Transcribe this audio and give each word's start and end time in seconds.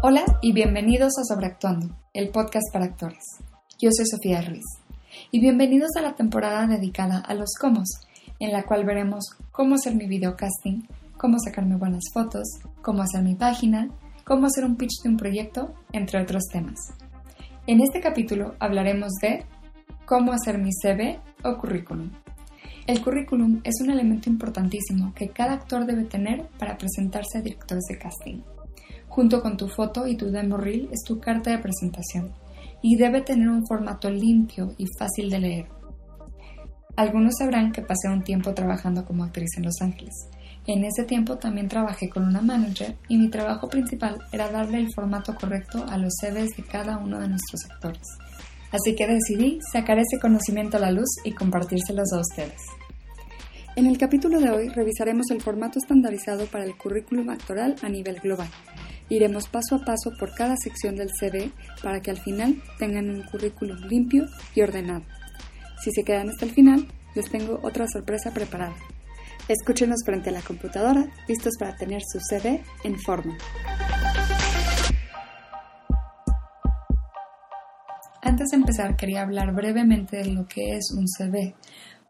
Hola 0.00 0.24
y 0.40 0.52
bienvenidos 0.52 1.14
a 1.18 1.24
Sobreactuando, 1.24 1.88
el 2.14 2.28
podcast 2.28 2.72
para 2.72 2.84
actores. 2.84 3.24
Yo 3.80 3.90
soy 3.90 4.06
Sofía 4.06 4.40
Ruiz 4.42 4.64
y 5.32 5.40
bienvenidos 5.40 5.90
a 5.96 6.02
la 6.02 6.14
temporada 6.14 6.68
dedicada 6.68 7.18
a 7.18 7.34
los 7.34 7.54
cómo, 7.60 7.82
en 8.38 8.52
la 8.52 8.62
cual 8.62 8.84
veremos 8.84 9.24
cómo 9.50 9.74
hacer 9.74 9.96
mi 9.96 10.06
videocasting, 10.06 10.86
cómo 11.16 11.38
sacarme 11.44 11.76
buenas 11.76 12.04
fotos, 12.14 12.46
cómo 12.80 13.02
hacer 13.02 13.24
mi 13.24 13.34
página, 13.34 13.88
cómo 14.22 14.46
hacer 14.46 14.64
un 14.64 14.76
pitch 14.76 15.02
de 15.02 15.08
un 15.08 15.16
proyecto, 15.16 15.74
entre 15.90 16.22
otros 16.22 16.44
temas. 16.52 16.78
En 17.66 17.80
este 17.80 18.00
capítulo 18.00 18.54
hablaremos 18.60 19.10
de 19.20 19.46
cómo 20.06 20.32
hacer 20.32 20.58
mi 20.58 20.70
CV 20.80 21.18
o 21.42 21.58
currículum. 21.58 22.12
El 22.86 23.02
currículum 23.02 23.62
es 23.64 23.74
un 23.82 23.90
elemento 23.90 24.30
importantísimo 24.30 25.12
que 25.12 25.30
cada 25.30 25.54
actor 25.54 25.86
debe 25.86 26.04
tener 26.04 26.46
para 26.56 26.78
presentarse 26.78 27.38
a 27.38 27.42
directores 27.42 27.82
de 27.88 27.98
casting. 27.98 28.57
Junto 29.18 29.42
con 29.42 29.56
tu 29.56 29.66
foto 29.66 30.06
y 30.06 30.16
tu 30.16 30.30
demo 30.30 30.56
reel 30.56 30.88
es 30.92 31.02
tu 31.04 31.18
carta 31.18 31.50
de 31.50 31.58
presentación 31.58 32.32
y 32.80 32.94
debe 32.94 33.20
tener 33.20 33.48
un 33.48 33.66
formato 33.66 34.08
limpio 34.08 34.76
y 34.78 34.86
fácil 34.96 35.28
de 35.28 35.40
leer. 35.40 35.66
Algunos 36.94 37.34
sabrán 37.36 37.72
que 37.72 37.82
pasé 37.82 38.08
un 38.08 38.22
tiempo 38.22 38.54
trabajando 38.54 39.04
como 39.04 39.24
actriz 39.24 39.48
en 39.56 39.64
Los 39.64 39.82
Ángeles. 39.82 40.14
En 40.68 40.84
ese 40.84 41.02
tiempo 41.02 41.36
también 41.36 41.66
trabajé 41.66 42.08
con 42.08 42.28
una 42.28 42.42
manager 42.42 42.94
y 43.08 43.18
mi 43.18 43.28
trabajo 43.28 43.68
principal 43.68 44.20
era 44.30 44.52
darle 44.52 44.78
el 44.78 44.94
formato 44.94 45.34
correcto 45.34 45.84
a 45.88 45.98
los 45.98 46.12
CVs 46.22 46.56
de 46.56 46.62
cada 46.62 46.98
uno 46.98 47.18
de 47.18 47.26
nuestros 47.26 47.64
actores. 47.68 48.06
Así 48.70 48.94
que 48.94 49.08
decidí 49.08 49.58
sacar 49.72 49.98
ese 49.98 50.20
conocimiento 50.20 50.76
a 50.76 50.80
la 50.80 50.92
luz 50.92 51.10
y 51.24 51.32
compartírselos 51.32 52.12
a 52.12 52.20
ustedes. 52.20 52.62
En 53.74 53.86
el 53.86 53.98
capítulo 53.98 54.38
de 54.38 54.50
hoy 54.50 54.68
revisaremos 54.68 55.28
el 55.32 55.40
formato 55.40 55.80
estandarizado 55.80 56.46
para 56.46 56.64
el 56.64 56.76
currículum 56.76 57.30
actoral 57.30 57.74
a 57.82 57.88
nivel 57.88 58.20
global. 58.20 58.48
Iremos 59.10 59.48
paso 59.48 59.76
a 59.76 59.84
paso 59.84 60.12
por 60.18 60.34
cada 60.34 60.56
sección 60.56 60.96
del 60.96 61.10
CV 61.10 61.50
para 61.82 62.00
que 62.00 62.10
al 62.10 62.18
final 62.18 62.62
tengan 62.78 63.10
un 63.10 63.22
currículum 63.22 63.78
limpio 63.88 64.26
y 64.54 64.60
ordenado. 64.60 65.02
Si 65.82 65.90
se 65.92 66.04
quedan 66.04 66.28
hasta 66.28 66.44
el 66.44 66.52
final, 66.52 66.86
les 67.14 67.30
tengo 67.30 67.60
otra 67.62 67.86
sorpresa 67.88 68.32
preparada. 68.32 68.76
Escúchenos 69.48 70.02
frente 70.04 70.28
a 70.28 70.32
la 70.32 70.42
computadora, 70.42 71.08
listos 71.26 71.54
para 71.58 71.74
tener 71.76 72.02
su 72.02 72.20
CV 72.20 72.62
en 72.84 72.98
forma. 72.98 73.38
Antes 78.20 78.50
de 78.50 78.56
empezar, 78.56 78.96
quería 78.96 79.22
hablar 79.22 79.54
brevemente 79.54 80.18
de 80.18 80.26
lo 80.26 80.46
que 80.46 80.76
es 80.76 80.90
un 80.90 81.08
CV. 81.08 81.54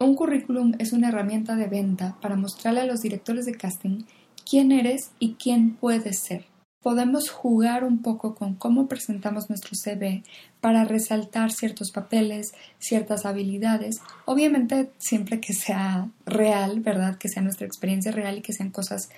Un 0.01 0.17
currículum 0.17 0.73
es 0.81 0.93
una 0.93 1.11
herramienta 1.11 1.55
de 1.55 1.69
venta 1.69 2.17
para 2.21 2.35
mostrarle 2.35 2.81
a 2.81 2.87
los 2.87 3.01
directores 3.01 3.45
de 3.45 3.55
casting 3.55 4.05
quién 4.49 4.73
eres 4.73 5.13
y 5.21 5.35
quién 5.35 5.77
puedes 5.77 6.19
ser. 6.19 6.47
Podemos 6.81 7.31
jugar 7.31 7.85
un 7.85 8.03
poco 8.03 8.35
con 8.35 8.55
cómo 8.55 8.87
presentamos 8.87 9.49
nuestro 9.49 9.73
CV 9.75 10.23
para 10.61 10.85
resaltar 10.85 11.51
ciertos 11.51 11.91
papeles, 11.91 12.53
ciertas 12.79 13.27
habilidades, 13.27 14.01
obviamente 14.27 14.91
siempre 14.99 15.41
que 15.41 15.55
sea 15.55 16.09
real, 16.25 16.81
¿verdad? 16.81 17.19
Que 17.19 17.29
sea 17.29 17.43
nuestra 17.43 17.67
experiencia 17.67 18.13
real 18.13 18.39
y 18.39 18.43
que 18.43 18.53
sean 18.53 18.71
cosas 18.71 19.09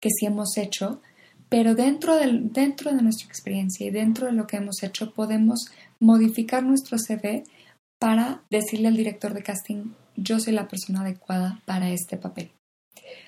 que 0.00 0.10
sí 0.10 0.26
hemos 0.26 0.56
hecho, 0.56 1.00
pero 1.48 1.74
dentro, 1.74 2.16
de 2.16 3.02
nuestra 3.02 3.28
experiencia 3.28 3.86
y 3.86 3.90
dentro 3.90 4.26
de 4.26 4.32
lo 4.32 4.46
que 4.46 4.56
hemos 4.56 4.82
hecho 4.82 5.12
podemos 5.14 5.66
modificar 6.00 6.64
nuestro 6.64 6.98
CV 6.98 7.44
para 8.00 8.42
decirle 8.50 8.88
al 8.88 8.96
director 8.96 9.34
de 9.34 9.42
casting 9.42 9.92
yo 10.16 10.40
soy 10.40 10.52
la 10.52 10.68
persona 10.68 11.02
adecuada 11.02 11.60
para 11.64 11.90
este 11.90 12.16
papel. 12.16 12.50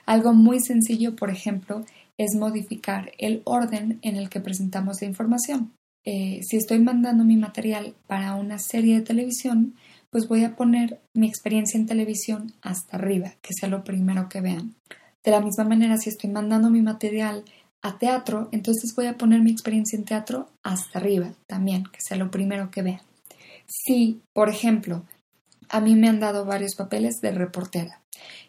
Algo 0.07 0.35
muy 0.35 0.61
sencillo, 0.61 1.17
por 1.17 1.31
ejemplo, 1.31 1.85
es 2.19 2.35
modificar 2.35 3.13
el 3.19 3.43
orden 3.45 3.99
en 4.03 4.17
el 4.17 4.29
que 4.29 4.41
presentamos 4.41 5.01
la 5.01 5.09
información. 5.09 5.73
Eh, 6.05 6.41
si 6.43 6.57
estoy 6.57 6.79
mandando 6.79 7.25
mi 7.25 7.37
material 7.37 7.95
para 8.07 8.37
una 8.37 8.59
serie 8.59 8.97
de 8.97 9.05
televisión, 9.05 9.75
pues 10.11 10.29
voy 10.29 10.45
a 10.45 10.55
poner 10.57 11.01
mi 11.15 11.27
experiencia 11.27 11.79
en 11.79 11.87
televisión 11.87 12.55
hasta 12.63 12.97
arriba, 12.97 13.35
que 13.43 13.53
sea 13.53 13.69
lo 13.69 13.85
primero 13.85 14.29
que 14.29 14.41
vean. 14.41 14.75
De 15.25 15.33
la 15.33 15.41
misma 15.41 15.65
manera, 15.65 15.99
si 15.99 16.11
estoy 16.11 16.31
mandando 16.31 16.71
mi 16.71 16.81
material 16.81 17.45
a 17.83 17.99
teatro, 17.99 18.49
entonces 18.53 18.95
voy 18.95 19.07
a 19.07 19.19
poner 19.19 19.43
mi 19.43 19.51
experiencia 19.51 19.99
en 19.99 20.05
teatro 20.05 20.49
hasta 20.63 21.01
arriba 21.01 21.33
también, 21.47 21.85
que 21.85 21.99
sea 22.01 22.17
lo 22.17 22.31
primero 22.31 22.71
que 22.71 22.83
vean. 22.83 23.01
Si, 23.67 24.23
por 24.33 24.49
ejemplo, 24.49 25.05
a 25.69 25.81
mí 25.81 25.97
me 25.97 26.09
han 26.09 26.21
dado 26.21 26.45
varios 26.45 26.77
papeles 26.77 27.17
de 27.21 27.33
reportera. 27.33 28.01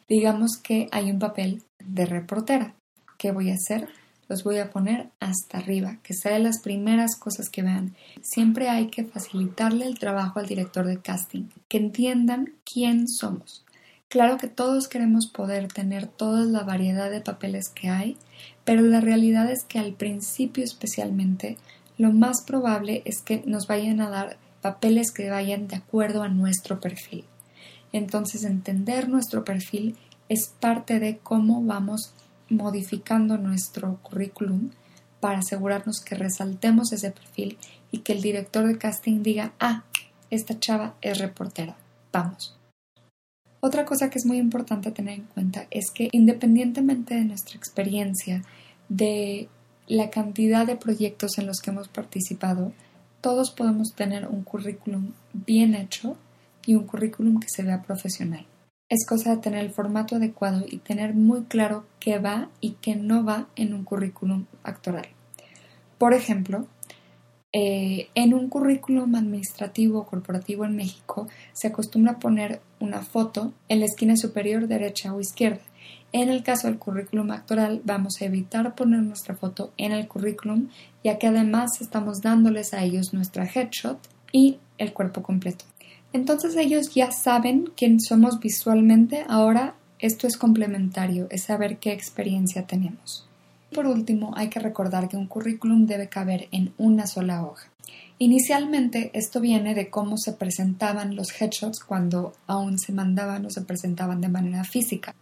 Digamos 0.08 0.58
que 0.58 0.88
hay 0.92 1.12
un 1.12 1.20
papel 1.20 1.64
de 1.84 2.06
reportera. 2.06 2.76
¿Qué 3.18 3.32
voy 3.32 3.50
a 3.50 3.56
hacer? 3.56 3.88
Los 4.30 4.44
voy 4.44 4.58
a 4.58 4.70
poner 4.70 5.10
hasta 5.20 5.58
arriba, 5.58 5.98
que 6.04 6.14
sea 6.14 6.34
de 6.34 6.40
las 6.40 6.60
primeras 6.62 7.16
cosas 7.16 7.50
que 7.50 7.64
vean. 7.64 7.96
Siempre 8.22 8.70
hay 8.70 8.88
que 8.88 9.06
facilitarle 9.06 9.86
el 9.86 9.98
trabajo 9.98 10.40
al 10.40 10.48
director 10.48 10.86
de 10.86 11.00
casting, 11.00 11.46
que 11.70 11.78
entiendan 11.78 12.54
quién 12.64 13.08
somos. 13.08 13.64
Claro 14.10 14.38
que 14.38 14.48
todos 14.48 14.88
queremos 14.88 15.28
poder 15.28 15.68
tener 15.68 16.08
toda 16.08 16.46
la 16.46 16.64
variedad 16.64 17.10
de 17.10 17.22
papeles 17.22 17.70
que 17.70 17.90
hay, 17.90 18.18
pero 18.64 18.82
la 18.82 19.02
realidad 19.02 19.50
es 19.52 19.64
que 19.64 19.80
al 19.80 19.94
principio 19.94 20.64
especialmente 20.64 21.58
lo 21.98 22.12
más 22.12 22.44
probable 22.46 23.02
es 23.06 23.22
que 23.22 23.44
nos 23.46 23.68
vayan 23.68 24.00
a 24.02 24.10
dar 24.10 24.38
papeles 24.62 25.12
que 25.12 25.30
vayan 25.30 25.68
de 25.68 25.78
acuerdo 25.78 26.22
a 26.22 26.30
nuestro 26.30 26.80
perfil. 26.80 27.26
Entonces 27.92 28.44
entender 28.44 29.10
nuestro 29.10 29.44
perfil 29.44 29.96
es 30.30 30.54
parte 30.60 31.00
de 31.00 31.18
cómo 31.18 31.64
vamos 31.64 32.14
modificando 32.50 33.38
nuestro 33.38 33.98
currículum 34.02 34.72
para 35.20 35.40
asegurarnos 35.40 36.02
que 36.02 36.16
resaltemos 36.16 36.92
ese 36.94 37.12
perfil 37.12 37.58
y 37.92 38.00
que 38.00 38.14
el 38.14 38.22
director 38.22 38.68
de 38.68 38.78
casting 38.78 39.24
diga, 39.24 39.54
ah, 39.60 39.84
esta 40.30 40.60
chava 40.60 40.96
es 41.02 41.18
reportera, 41.18 41.76
vamos. 42.12 42.58
Otra 43.60 43.86
cosa 43.86 44.10
que 44.10 44.20
es 44.20 44.26
muy 44.26 44.38
importante 44.38 44.92
tener 44.92 45.16
en 45.16 45.26
cuenta 45.26 45.68
es 45.72 45.92
que 45.92 46.10
independientemente 46.12 47.16
de 47.16 47.26
nuestra 47.26 47.58
experiencia, 47.58 48.44
de 48.88 49.50
la 49.88 50.10
cantidad 50.10 50.68
de 50.68 50.76
proyectos 50.76 51.38
en 51.38 51.48
los 51.48 51.60
que 51.60 51.72
hemos 51.72 51.88
participado, 51.88 52.72
todos 53.22 53.52
podemos 53.52 53.94
tener 53.96 54.28
un 54.28 54.44
currículum 54.44 55.14
bien 55.34 55.74
hecho 55.74 56.18
y 56.66 56.76
un 56.76 56.86
currículum 56.86 57.40
que 57.40 57.50
se 57.50 57.64
vea 57.64 57.82
profesional. 57.82 58.46
Es 58.90 59.06
cosa 59.06 59.32
de 59.32 59.42
tener 59.42 59.66
el 59.66 59.72
formato 59.72 60.16
adecuado 60.16 60.66
y 60.68 60.78
tener 60.78 61.14
muy 61.14 61.44
claro 61.44 61.86
qué 62.00 62.20
va 62.20 62.50
y 62.62 62.72
qué 62.82 62.96
no 62.96 63.24
va 63.24 63.48
en 63.56 63.74
un 63.74 63.84
currículum 63.84 64.46
actoral. 64.64 65.08
Por 65.98 66.14
ejemplo, 66.14 66.68
eh, 67.54 68.10
en 68.16 68.34
un 68.34 68.50
currículum 68.50 69.16
administrativo 69.16 70.00
o 70.00 70.06
corporativo 70.06 70.66
en 70.66 70.76
México 70.76 71.28
se 71.54 71.68
acostumbra 71.68 72.20
poner 72.20 72.62
una 72.80 73.02
foto 73.02 73.54
en 73.68 73.80
la 73.80 73.86
esquina 73.86 74.16
superior 74.16 74.68
derecha 74.68 75.14
o 75.14 75.20
izquierda 75.20 75.62
en 76.14 76.30
el 76.30 76.44
caso 76.44 76.68
del 76.68 76.80
currículum 76.80 77.32
actoral, 77.32 77.82
vamos 77.84 78.22
a 78.22 78.26
evitar 78.26 78.76
poner 78.76 79.02
nuestra 79.02 79.36
foto 79.36 79.74
en 79.78 79.92
el 79.92 80.08
currículum, 80.08 80.70
ya 81.04 81.18
que 81.18 81.28
además 81.28 81.82
estamos 81.82 82.22
dándoles 82.22 82.74
a 82.74 82.84
ellos 82.84 83.14
nuestra 83.14 83.46
headshot 83.46 84.00
y 84.32 84.60
el 84.78 84.94
cuerpo 84.94 85.22
completo. 85.22 85.66
Entonces 86.18 86.56
ellos 86.56 86.96
ya 86.96 87.12
saben 87.12 87.70
quién 87.78 88.02
somos 88.02 88.40
visualmente, 88.40 89.24
ahora 89.30 89.76
esto 90.00 90.26
es 90.26 90.36
complementario, 90.36 91.28
es 91.30 91.44
saber 91.44 91.78
qué 91.78 91.92
experiencia 91.92 92.66
tenemos. 92.66 93.28
Por 93.72 93.86
último, 93.86 94.34
hay 94.36 94.50
que 94.50 94.60
recordar 94.60 95.10
que 95.10 95.16
un 95.16 95.28
currículum 95.28 95.86
debe 95.86 96.10
caber 96.10 96.48
en 96.52 96.74
una 96.80 97.06
sola 97.06 97.46
hoja. 97.46 97.70
Inicialmente 98.18 99.12
esto 99.14 99.40
viene 99.40 99.76
de 99.76 99.92
cómo 99.92 100.18
se 100.18 100.34
presentaban 100.34 101.16
los 101.16 101.40
headshots 101.40 101.82
cuando 101.82 102.34
aún 102.48 102.80
se 102.80 102.94
mandaban 102.94 103.46
o 103.46 103.52
se 103.52 103.62
presentaban 103.62 104.20
de 104.20 104.30
manera 104.30 104.64
física. 104.64 105.14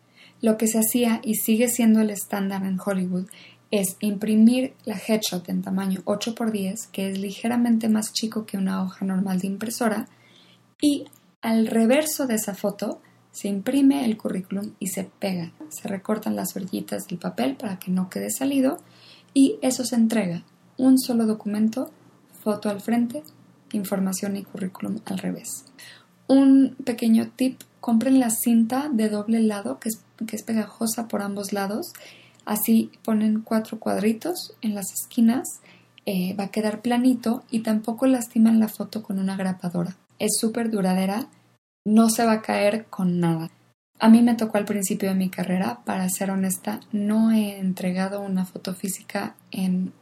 Lo 0.42 0.56
que 0.56 0.68
se 0.68 0.80
hacía 0.80 1.20
y 1.26 1.36
sigue 1.36 1.68
siendo 1.68 2.00
el 2.00 2.10
estándar 2.10 2.66
en 2.66 2.80
Hollywood 2.80 3.28
es 3.70 3.98
imprimir 4.00 4.76
la 4.86 4.98
headshot 4.98 5.50
en 5.50 5.62
tamaño 5.62 6.04
8x10, 6.06 6.88
que 6.94 7.10
es 7.10 7.20
ligeramente 7.20 7.90
más 7.90 8.14
chico 8.14 8.46
que 8.46 8.56
una 8.56 8.82
hoja 8.82 9.04
normal 9.04 9.42
de 9.42 9.48
impresora, 9.48 10.08
y 10.82 11.06
al 11.42 11.68
reverso 11.68 12.28
de 12.28 12.36
esa 12.36 12.56
foto 12.56 13.02
se 13.32 13.48
imprime 13.48 14.06
el 14.06 14.18
currículum 14.18 14.74
y 14.80 14.88
se 14.88 15.04
pega. 15.04 15.52
Se 15.70 15.88
recortan 15.88 16.36
las 16.36 16.56
orillitas 16.56 17.08
del 17.08 17.20
papel 17.20 17.56
para 17.56 17.80
que 17.80 17.92
no 17.92 18.10
quede 18.10 18.32
salido 18.32 18.80
y 19.34 19.58
eso 19.62 19.84
se 19.84 19.96
entrega. 19.96 20.44
Un 20.78 20.98
solo 21.00 21.26
documento, 21.26 21.92
foto 22.44 22.70
al 22.70 22.82
frente, 22.82 23.24
información 23.74 24.38
y 24.38 24.44
currículum 24.44 25.00
al 25.06 25.18
revés. 25.18 25.66
Un 26.28 26.76
pequeño 26.84 27.30
tip, 27.36 27.62
compren 27.80 28.20
la 28.20 28.30
cinta 28.30 28.90
de 28.92 29.10
doble 29.10 29.42
lado 29.42 29.80
que 29.80 29.90
es 29.90 30.06
que 30.26 30.36
es 30.36 30.44
pegajosa 30.44 31.08
por 31.08 31.22
ambos 31.22 31.52
lados. 31.52 31.94
Así 32.46 32.92
ponen 33.04 33.42
cuatro 33.42 33.80
cuadritos 33.80 34.54
en 34.62 34.76
las 34.76 34.86
esquinas, 34.94 35.60
eh, 36.06 36.36
va 36.36 36.46
a 36.46 36.52
quedar 36.52 36.82
planito 36.82 37.44
y 37.50 37.60
tampoco 37.60 38.06
lastiman 38.06 38.60
la 38.60 38.68
foto 38.68 39.02
con 39.04 39.20
una 39.20 39.36
grapadora. 39.36 39.98
Es 40.20 40.38
súper 40.40 40.72
duradera, 40.72 41.28
no 41.86 42.10
se 42.10 42.26
va 42.26 42.34
a 42.34 42.42
caer 42.42 42.86
con 42.86 43.20
nada. 43.20 43.50
A 44.00 44.10
mí 44.10 44.22
me 44.22 44.36
tocó 44.36 44.58
al 44.58 44.66
principio 44.66 45.10
de 45.10 45.16
mi 45.16 45.30
carrera, 45.30 45.82
para 45.86 46.10
ser 46.10 46.32
honesta, 46.32 46.82
no 46.92 47.32
he 47.32 47.58
entregado 47.60 48.22
una 48.22 48.46
foto 48.46 48.74
física 48.74 49.36
en 49.52 49.94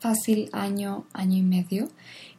fácil 0.00 0.48
año, 0.52 1.06
año 1.12 1.38
y 1.38 1.42
medio. 1.42 1.88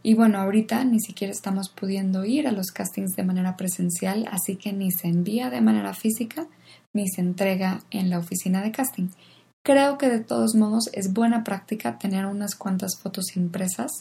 Y 0.04 0.14
bueno, 0.14 0.40
ahorita 0.40 0.84
ni 0.84 1.00
siquiera 1.00 1.32
estamos 1.32 1.70
pudiendo 1.70 2.24
ir 2.26 2.48
a 2.48 2.52
los 2.52 2.68
castings 2.68 3.16
de 3.16 3.24
manera 3.24 3.58
presencial, 3.58 4.28
así 4.32 4.56
que 4.56 4.72
ni 4.72 4.92
se 4.92 5.08
envía 5.08 5.50
de 5.50 5.62
manera 5.62 5.94
física 5.94 6.48
ni 6.94 7.08
se 7.10 7.22
entrega 7.22 7.82
en 7.92 8.10
la 8.10 8.20
oficina 8.20 8.62
de 8.62 8.72
casting. 8.72 9.10
Creo 9.64 9.98
que 9.98 10.10
de 10.10 10.20
todos 10.20 10.54
modos 10.54 10.90
es 10.94 11.12
buena 11.12 11.44
práctica 11.44 11.98
tener 11.98 12.28
unas 12.28 12.56
cuantas 12.56 12.98
fotos 13.02 13.36
impresas, 13.36 13.92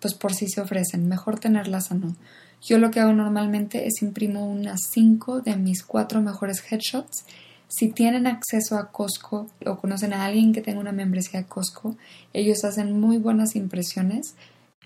pues 0.00 0.14
por 0.14 0.34
si 0.34 0.48
se 0.48 0.60
ofrecen, 0.60 1.08
mejor 1.08 1.38
tenerlas 1.38 1.90
a 1.90 1.94
no. 1.94 2.16
Yo 2.62 2.78
lo 2.78 2.90
que 2.90 3.00
hago 3.00 3.12
normalmente 3.12 3.86
es 3.86 4.02
imprimo 4.02 4.46
unas 4.46 4.80
5 4.90 5.40
de 5.40 5.56
mis 5.56 5.82
cuatro 5.82 6.22
mejores 6.22 6.62
headshots. 6.70 7.24
Si 7.68 7.90
tienen 7.90 8.26
acceso 8.26 8.76
a 8.76 8.90
Costco 8.90 9.48
o 9.64 9.76
conocen 9.76 10.12
a 10.12 10.24
alguien 10.24 10.52
que 10.52 10.62
tenga 10.62 10.80
una 10.80 10.92
membresía 10.92 11.40
de 11.40 11.46
Costco, 11.46 11.96
ellos 12.32 12.64
hacen 12.64 12.98
muy 12.98 13.18
buenas 13.18 13.56
impresiones 13.56 14.34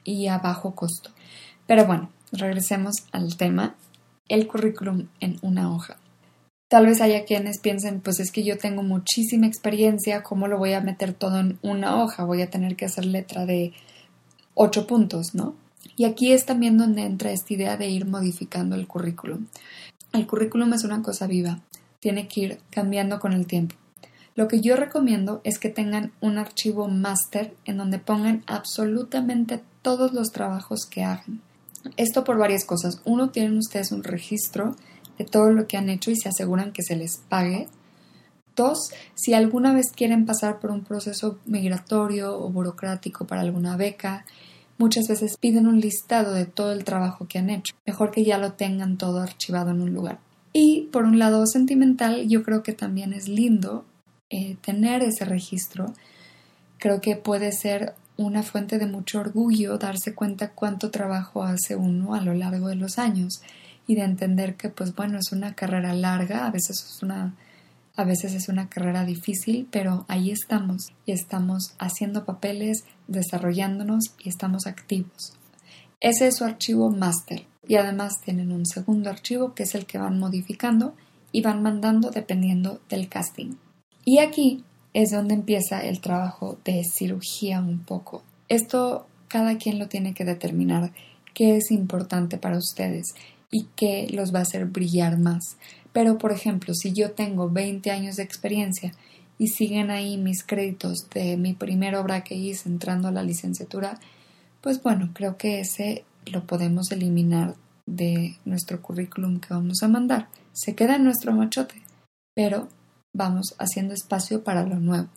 y 0.05 0.29
a 0.29 0.39
bajo 0.39 0.75
costo. 0.75 1.11
Pero 1.67 1.87
bueno, 1.87 2.11
regresemos 2.33 2.97
al 3.13 3.37
tema, 3.37 3.77
el 4.29 4.47
currículum 4.47 5.09
en 5.21 5.39
una 5.43 5.73
hoja. 5.73 5.99
Tal 6.69 6.87
vez 6.87 7.01
haya 7.01 7.25
quienes 7.25 7.59
piensen, 7.59 8.01
pues 8.01 8.21
es 8.21 8.31
que 8.31 8.45
yo 8.45 8.57
tengo 8.57 8.83
muchísima 8.83 9.47
experiencia, 9.47 10.23
¿cómo 10.23 10.47
lo 10.47 10.57
voy 10.57 10.73
a 10.73 10.81
meter 10.81 11.13
todo 11.13 11.41
en 11.41 11.59
una 11.63 12.03
hoja? 12.03 12.25
Voy 12.25 12.43
a 12.43 12.51
tener 12.51 12.77
que 12.77 12.85
hacer 12.85 13.07
letra 13.07 13.45
de 13.45 13.73
ocho 14.55 14.87
puntos, 14.87 15.35
¿no? 15.35 15.55
Y 15.97 16.05
aquí 16.05 16.33
es 16.33 16.47
también 16.47 16.79
donde 16.79 17.03
entra 17.03 17.33
esta 17.33 17.53
idea 17.53 17.77
de 17.77 17.89
ir 17.89 18.07
modificando 18.07 18.77
el 18.77 18.87
currículum. 18.87 19.47
El 20.13 20.27
currículum 20.27 20.73
es 20.73 20.85
una 20.85 21.03
cosa 21.03 21.27
viva, 21.27 21.61
tiene 22.01 22.29
que 22.29 22.41
ir 22.41 22.59
cambiando 22.71 23.21
con 23.21 23.33
el 23.33 23.47
tiempo. 23.47 23.77
Lo 24.35 24.49
que 24.49 24.61
yo 24.61 24.77
recomiendo 24.77 25.41
es 25.45 25.59
que 25.59 25.69
tengan 25.69 26.13
un 26.21 26.39
archivo 26.39 26.89
máster 26.89 27.55
en 27.65 27.77
donde 27.77 27.99
pongan 27.99 28.43
absolutamente 28.47 29.63
todos 29.83 30.13
los 30.13 30.33
trabajos 30.33 30.87
que 30.87 31.03
hagan. 31.05 31.43
Esto 31.97 32.25
por 32.25 32.39
varias 32.39 32.65
cosas. 32.65 33.01
Uno, 33.05 33.31
tienen 33.31 33.59
ustedes 33.59 33.93
un 33.93 34.05
registro 34.05 34.77
de 35.19 35.25
todo 35.25 35.51
lo 35.51 35.67
que 35.67 35.77
han 35.77 35.91
hecho 35.91 36.11
y 36.11 36.17
se 36.17 36.29
aseguran 36.29 36.73
que 36.73 36.83
se 36.83 36.97
les 36.97 37.19
pague. 37.29 37.69
Dos, 38.57 38.91
si 39.15 39.35
alguna 39.35 39.73
vez 39.73 39.93
quieren 39.95 40.27
pasar 40.27 40.59
por 40.59 40.71
un 40.71 40.83
proceso 40.83 41.39
migratorio 41.47 42.39
o 42.39 42.51
burocrático 42.51 43.27
para 43.27 43.41
alguna 43.41 43.77
beca, 43.77 44.25
muchas 44.79 45.09
veces 45.09 45.37
piden 45.39 45.67
un 45.67 45.81
listado 45.81 46.33
de 46.35 46.47
todo 46.47 46.73
el 46.73 46.85
trabajo 46.85 47.27
que 47.29 47.39
han 47.39 47.51
hecho. 47.51 47.75
Mejor 47.87 48.11
que 48.11 48.25
ya 48.25 48.39
lo 48.39 48.53
tengan 48.53 48.99
todo 48.99 49.21
archivado 49.21 49.71
en 49.71 49.81
un 49.81 49.93
lugar. 49.93 50.19
Y 50.53 50.89
por 50.93 51.05
un 51.05 51.19
lado 51.19 51.47
sentimental, 51.47 52.29
yo 52.29 52.43
creo 52.43 52.63
que 52.63 52.73
también 52.73 53.13
es 53.13 53.29
lindo 53.29 53.85
eh, 54.31 54.57
tener 54.61 55.03
ese 55.03 55.25
registro. 55.25 55.93
Creo 56.79 57.01
que 57.01 57.17
puede 57.17 57.53
ser 57.53 57.95
una 58.17 58.43
fuente 58.43 58.79
de 58.79 58.87
mucho 58.87 59.21
orgullo 59.21 59.79
darse 59.79 60.15
cuenta 60.15 60.51
cuánto 60.51 60.91
trabajo 60.91 61.43
hace 61.43 61.75
uno 61.77 62.15
a 62.15 62.21
lo 62.21 62.35
largo 62.35 62.69
de 62.69 62.75
los 62.75 62.99
años 62.99 63.43
y 63.87 63.95
de 63.95 64.03
entender 64.03 64.57
que 64.57 64.69
pues 64.69 64.95
bueno 64.95 65.19
es 65.19 65.33
una 65.33 65.55
carrera 65.55 65.95
larga 65.95 66.47
a 66.47 66.51
veces 66.51 66.85
es 66.85 67.03
una 67.03 67.35
a 68.01 68.05
veces 68.05 68.33
es 68.35 68.49
una 68.49 68.69
carrera 68.69 69.05
difícil 69.05 69.69
pero 69.71 70.07
ahí 70.09 70.31
estamos 70.31 70.89
y 71.05 71.13
estamos 71.13 71.75
haciendo 71.79 72.25
papeles 72.25 72.85
desarrollándonos 73.09 74.15
y 74.19 74.31
estamos 74.31 74.67
activos. 74.67 75.35
Ese 76.01 76.29
es 76.29 76.37
su 76.37 76.45
archivo 76.45 76.91
máster 76.91 77.47
y 77.69 77.77
además 77.77 78.15
tienen 78.25 78.53
un 78.53 78.65
segundo 78.65 79.11
archivo 79.11 79.55
que 79.55 79.65
es 79.65 79.75
el 79.75 79.85
que 79.85 79.99
van 79.99 80.19
modificando 80.19 80.95
y 81.31 81.43
van 81.43 81.63
mandando 81.63 82.11
dependiendo 82.11 82.81
del 82.89 83.09
casting. 83.09 83.57
Y 84.05 84.19
aquí 84.19 84.65
es 84.95 85.11
donde 85.11 85.35
empieza 85.35 85.85
el 85.85 86.01
trabajo 86.01 86.59
de 86.65 86.83
cirugía 86.85 87.61
un 87.61 87.81
poco. 87.81 88.23
Esto 88.49 89.07
cada 89.29 89.59
quien 89.59 89.79
lo 89.79 89.89
tiene 89.89 90.15
que 90.15 90.25
determinar 90.25 90.93
qué 91.35 91.57
es 91.57 91.71
importante 91.71 92.39
para 92.39 92.57
ustedes 92.57 93.15
y 93.51 93.67
qué 93.77 94.09
los 94.11 94.35
va 94.35 94.39
a 94.41 94.43
hacer 94.43 94.65
brillar 94.65 95.19
más. 95.19 95.57
Pero, 95.93 96.19
por 96.19 96.33
ejemplo, 96.33 96.75
si 96.75 96.93
yo 96.93 97.13
tengo 97.13 97.51
20 97.51 97.91
años 97.91 98.17
de 98.17 98.23
experiencia 98.23 98.93
y 99.39 99.49
siguen 99.49 99.91
ahí 99.91 100.17
mis 100.17 100.45
créditos 100.45 101.09
de 101.13 101.37
mi 101.37 101.55
primera 101.55 102.01
obra 102.01 102.23
que 102.23 102.35
hice 102.35 102.69
entrando 102.69 103.09
a 103.09 103.13
la 103.13 103.23
licenciatura, 103.23 103.99
pues 104.61 104.83
bueno, 104.83 105.11
creo 105.15 105.37
que 105.37 105.61
ese 105.61 106.05
lo 106.27 106.45
podemos 106.45 106.93
eliminar 106.93 107.55
de 107.87 108.37
nuestro 108.45 108.81
currículum 108.83 109.41
que 109.41 109.55
vamos 109.55 109.83
a 109.83 109.89
mandar. 109.89 110.29
Se 110.53 110.75
queda 110.75 110.97
en 110.97 111.05
nuestro 111.05 111.33
machote, 111.33 111.83
pero 112.35 112.69
vamos 113.13 113.55
haciendo 113.59 113.95
espacio 113.95 114.45
para 114.45 114.65
lo 114.65 114.77
nuevo. 114.77 115.09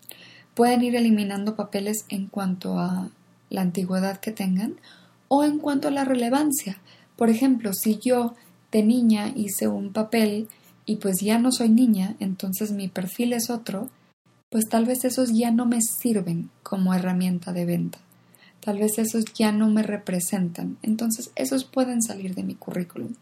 Pueden 0.55 0.83
ir 0.83 0.95
eliminando 0.95 1.55
papeles 1.55 2.05
en 2.09 2.27
cuanto 2.27 2.79
a 2.79 3.09
la 3.49 3.61
antigüedad 3.61 4.19
que 4.19 4.31
tengan 4.31 4.75
o 5.27 5.43
en 5.43 5.59
cuanto 5.59 5.87
a 5.87 5.91
la 5.91 6.05
relevancia. 6.05 6.77
Por 7.15 7.29
ejemplo, 7.29 7.73
si 7.73 7.99
yo 7.99 8.35
de 8.71 8.83
niña 8.83 9.31
hice 9.35 9.67
un 9.67 9.93
papel 9.93 10.47
y 10.85 10.97
pues 10.97 11.21
ya 11.21 11.39
no 11.39 11.51
soy 11.51 11.69
niña, 11.69 12.15
entonces 12.19 12.71
mi 12.71 12.87
perfil 12.87 13.33
es 13.33 13.49
otro, 13.49 13.89
pues 14.49 14.65
tal 14.69 14.85
vez 14.85 15.05
esos 15.05 15.31
ya 15.33 15.51
no 15.51 15.65
me 15.65 15.79
sirven 15.81 16.49
como 16.61 16.93
herramienta 16.93 17.53
de 17.53 17.65
venta. 17.65 17.99
Tal 18.59 18.77
vez 18.77 18.97
esos 18.97 19.25
ya 19.33 19.51
no 19.51 19.69
me 19.69 19.83
representan. 19.83 20.77
Entonces 20.83 21.31
esos 21.35 21.65
pueden 21.65 22.01
salir 22.01 22.33
de 22.35 22.43
mi 22.43 22.55
currículum. 22.55 23.15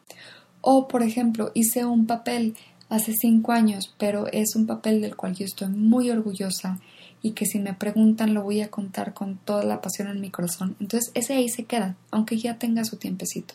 O, 0.61 0.87
por 0.87 1.01
ejemplo, 1.01 1.51
hice 1.55 1.85
un 1.85 2.05
papel 2.05 2.55
hace 2.89 3.13
cinco 3.13 3.51
años, 3.53 3.95
pero 3.97 4.27
es 4.27 4.55
un 4.55 4.67
papel 4.67 5.01
del 5.01 5.15
cual 5.15 5.33
yo 5.33 5.45
estoy 5.45 5.69
muy 5.69 6.11
orgullosa 6.11 6.79
y 7.23 7.31
que 7.31 7.45
si 7.45 7.59
me 7.59 7.73
preguntan 7.73 8.33
lo 8.33 8.43
voy 8.43 8.61
a 8.61 8.69
contar 8.69 9.13
con 9.13 9.37
toda 9.37 9.63
la 9.63 9.81
pasión 9.81 10.09
en 10.09 10.21
mi 10.21 10.29
corazón. 10.29 10.75
Entonces 10.79 11.11
ese 11.13 11.33
ahí 11.33 11.49
se 11.49 11.63
queda, 11.63 11.95
aunque 12.11 12.37
ya 12.37 12.57
tenga 12.57 12.83
su 12.83 12.97
tiempecito. 12.97 13.53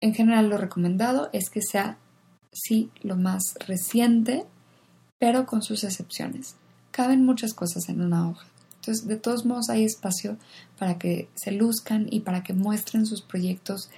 En 0.00 0.14
general 0.14 0.48
lo 0.48 0.58
recomendado 0.58 1.30
es 1.32 1.48
que 1.48 1.62
sea 1.62 1.96
sí 2.64 2.90
lo 3.02 3.16
más 3.16 3.42
reciente, 3.66 4.44
pero 5.18 5.46
con 5.46 5.62
sus 5.62 5.84
excepciones. 5.84 6.56
Caben 6.90 7.24
muchas 7.24 7.54
cosas 7.54 7.88
en 7.88 8.00
una 8.00 8.28
hoja. 8.28 8.46
Entonces, 8.76 9.06
de 9.06 9.16
todos 9.16 9.44
modos 9.44 9.68
hay 9.68 9.84
espacio 9.84 10.36
para 10.78 10.98
que 10.98 11.28
se 11.34 11.52
luzcan 11.52 12.06
y 12.10 12.20
para 12.20 12.42
que 12.42 12.52
muestren 12.52 13.06
sus 13.06 13.20
proyectos 13.20 13.90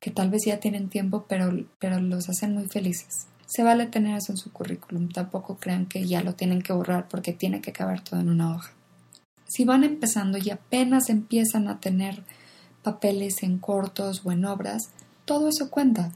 que 0.00 0.10
tal 0.10 0.30
vez 0.30 0.44
ya 0.46 0.60
tienen 0.60 0.88
tiempo, 0.88 1.26
pero, 1.28 1.52
pero 1.78 2.00
los 2.00 2.28
hacen 2.28 2.54
muy 2.54 2.66
felices. 2.68 3.26
Se 3.46 3.62
vale 3.62 3.86
tener 3.86 4.16
eso 4.16 4.32
en 4.32 4.38
su 4.38 4.52
currículum, 4.52 5.08
tampoco 5.08 5.56
crean 5.56 5.86
que 5.86 6.06
ya 6.06 6.22
lo 6.22 6.34
tienen 6.34 6.62
que 6.62 6.72
borrar 6.72 7.08
porque 7.08 7.32
tiene 7.32 7.60
que 7.60 7.72
caber 7.72 8.02
todo 8.02 8.20
en 8.20 8.28
una 8.28 8.54
hoja. 8.54 8.72
Si 9.46 9.64
van 9.64 9.84
empezando 9.84 10.38
y 10.38 10.50
apenas 10.50 11.08
empiezan 11.08 11.66
a 11.68 11.80
tener 11.80 12.22
papeles 12.82 13.42
en 13.42 13.58
cortos 13.58 14.20
o 14.24 14.32
en 14.32 14.44
obras, 14.44 14.90
todo 15.24 15.48
eso 15.48 15.70
cuenta. 15.70 16.12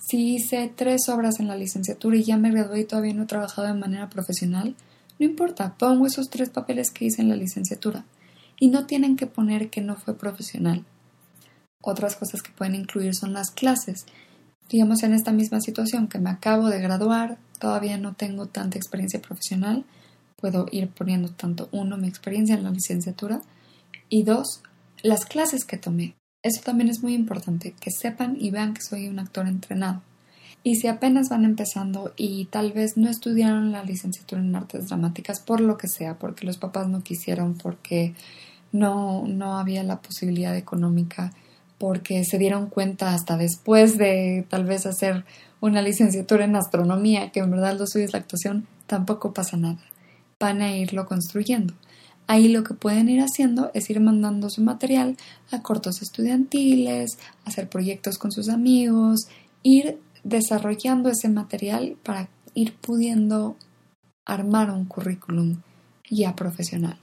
Si 0.00 0.34
hice 0.34 0.72
tres 0.74 1.08
obras 1.08 1.40
en 1.40 1.48
la 1.48 1.56
licenciatura 1.56 2.16
y 2.16 2.24
ya 2.24 2.38
me 2.38 2.50
gradué 2.50 2.80
y 2.80 2.84
todavía 2.84 3.14
no 3.14 3.24
he 3.24 3.26
trabajado 3.26 3.68
de 3.68 3.74
manera 3.74 4.08
profesional, 4.08 4.74
no 5.18 5.26
importa, 5.26 5.74
pongo 5.78 6.06
esos 6.06 6.30
tres 6.30 6.48
papeles 6.48 6.90
que 6.90 7.04
hice 7.04 7.20
en 7.20 7.28
la 7.28 7.36
licenciatura. 7.36 8.04
Y 8.58 8.68
no 8.68 8.86
tienen 8.86 9.16
que 9.16 9.26
poner 9.26 9.68
que 9.68 9.82
no 9.82 9.96
fue 9.96 10.16
profesional. 10.16 10.84
Otras 11.82 12.16
cosas 12.16 12.42
que 12.42 12.50
pueden 12.50 12.74
incluir 12.74 13.14
son 13.14 13.34
las 13.34 13.50
clases. 13.50 14.06
Digamos 14.70 15.02
en 15.02 15.12
esta 15.12 15.32
misma 15.32 15.60
situación 15.60 16.08
que 16.08 16.18
me 16.18 16.30
acabo 16.30 16.68
de 16.68 16.80
graduar, 16.80 17.38
todavía 17.58 17.98
no 17.98 18.14
tengo 18.14 18.46
tanta 18.46 18.78
experiencia 18.78 19.20
profesional, 19.20 19.84
puedo 20.36 20.66
ir 20.72 20.88
poniendo 20.88 21.30
tanto 21.30 21.68
uno 21.72 21.98
mi 21.98 22.08
experiencia 22.08 22.54
en 22.54 22.64
la 22.64 22.70
licenciatura 22.70 23.42
y 24.08 24.22
dos 24.22 24.62
las 25.02 25.26
clases 25.26 25.64
que 25.64 25.76
tomé. 25.76 26.14
Eso 26.42 26.62
también 26.64 26.88
es 26.88 27.02
muy 27.02 27.14
importante, 27.14 27.74
que 27.78 27.90
sepan 27.90 28.36
y 28.40 28.50
vean 28.50 28.74
que 28.74 28.82
soy 28.82 29.08
un 29.08 29.18
actor 29.18 29.46
entrenado. 29.46 30.02
Y 30.62 30.76
si 30.76 30.88
apenas 30.88 31.28
van 31.30 31.44
empezando 31.44 32.12
y 32.16 32.46
tal 32.46 32.72
vez 32.72 32.96
no 32.96 33.08
estudiaron 33.08 33.72
la 33.72 33.82
licenciatura 33.82 34.42
en 34.42 34.54
artes 34.54 34.88
dramáticas 34.88 35.40
por 35.40 35.60
lo 35.60 35.78
que 35.78 35.88
sea, 35.88 36.18
porque 36.18 36.46
los 36.46 36.58
papás 36.58 36.88
no 36.88 37.02
quisieron, 37.02 37.54
porque 37.54 38.14
no, 38.72 39.26
no 39.26 39.58
había 39.58 39.82
la 39.82 40.00
posibilidad 40.00 40.56
económica, 40.56 41.32
porque 41.78 42.24
se 42.24 42.38
dieron 42.38 42.68
cuenta 42.68 43.14
hasta 43.14 43.38
después 43.38 43.96
de 43.96 44.46
tal 44.50 44.64
vez 44.64 44.84
hacer 44.84 45.24
una 45.60 45.80
licenciatura 45.80 46.44
en 46.44 46.56
astronomía, 46.56 47.30
que 47.32 47.40
en 47.40 47.50
verdad 47.50 47.78
lo 47.78 47.86
suyo 47.86 48.04
es 48.04 48.12
la 48.12 48.18
actuación, 48.18 48.66
tampoco 48.86 49.32
pasa 49.32 49.56
nada. 49.56 49.78
Van 50.38 50.60
a 50.60 50.74
irlo 50.76 51.06
construyendo. 51.06 51.74
Ahí 52.30 52.46
lo 52.46 52.62
que 52.62 52.74
pueden 52.74 53.08
ir 53.08 53.22
haciendo 53.22 53.72
es 53.74 53.90
ir 53.90 53.98
mandando 53.98 54.50
su 54.50 54.62
material 54.62 55.16
a 55.50 55.62
cortos 55.62 56.00
estudiantiles, 56.00 57.18
hacer 57.44 57.68
proyectos 57.68 58.18
con 58.18 58.30
sus 58.30 58.48
amigos, 58.48 59.26
ir 59.64 59.98
desarrollando 60.22 61.08
ese 61.08 61.28
material 61.28 61.96
para 62.04 62.28
ir 62.54 62.72
pudiendo 62.74 63.56
armar 64.24 64.70
un 64.70 64.84
currículum 64.84 65.56
ya 66.08 66.36
profesional. 66.36 66.96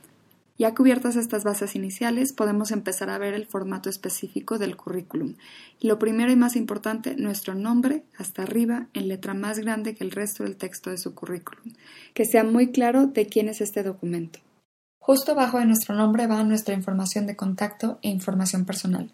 Ya 0.57 0.73
cubiertas 0.73 1.17
estas 1.17 1.43
bases 1.43 1.75
iniciales, 1.75 2.31
podemos 2.31 2.71
empezar 2.71 3.09
a 3.09 3.17
ver 3.17 3.33
el 3.33 3.47
formato 3.47 3.89
específico 3.89 4.57
del 4.57 4.77
currículum. 4.77 5.35
lo 5.81 5.99
primero 5.99 6.31
y 6.31 6.37
más 6.37 6.55
importante, 6.55 7.17
nuestro 7.17 7.53
nombre 7.53 8.03
hasta 8.17 8.43
arriba 8.43 8.87
en 8.93 9.09
letra 9.09 9.33
más 9.33 9.59
grande 9.59 9.93
que 9.93 10.05
el 10.05 10.11
resto 10.11 10.45
del 10.45 10.55
texto 10.55 10.89
de 10.89 10.97
su 10.97 11.13
currículum. 11.13 11.73
Que 12.13 12.23
sea 12.23 12.45
muy 12.45 12.71
claro 12.71 13.07
de 13.07 13.25
quién 13.25 13.49
es 13.49 13.59
este 13.59 13.83
documento. 13.83 14.39
Justo 15.07 15.31
abajo 15.31 15.57
de 15.57 15.65
nuestro 15.65 15.95
nombre 15.95 16.27
va 16.27 16.43
nuestra 16.43 16.73
información 16.73 17.27
de 17.27 17.37
contacto 17.37 17.97
e 18.01 18.09
información 18.09 18.65
personal. 18.65 19.09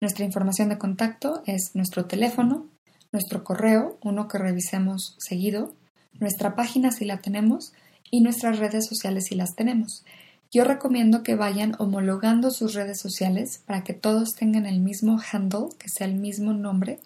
Nuestra 0.00 0.24
información 0.24 0.70
de 0.70 0.76
contacto 0.76 1.44
es 1.46 1.70
nuestro 1.74 2.06
teléfono, 2.06 2.66
nuestro 3.12 3.44
correo, 3.44 3.96
uno 4.02 4.26
que 4.26 4.38
revisemos 4.38 5.14
seguido, 5.18 5.72
nuestra 6.18 6.56
página 6.56 6.90
si 6.90 7.04
la 7.04 7.18
tenemos 7.18 7.74
y 8.10 8.22
nuestras 8.22 8.58
redes 8.58 8.88
sociales 8.88 9.26
si 9.28 9.36
las 9.36 9.54
tenemos. 9.54 10.04
Yo 10.50 10.64
recomiendo 10.64 11.22
que 11.22 11.36
vayan 11.36 11.76
homologando 11.78 12.50
sus 12.50 12.74
redes 12.74 12.98
sociales 12.98 13.62
para 13.64 13.84
que 13.84 13.94
todos 13.94 14.34
tengan 14.34 14.66
el 14.66 14.80
mismo 14.80 15.20
handle, 15.30 15.68
que 15.78 15.88
sea 15.88 16.08
el 16.08 16.16
mismo 16.16 16.54
nombre, 16.54 16.98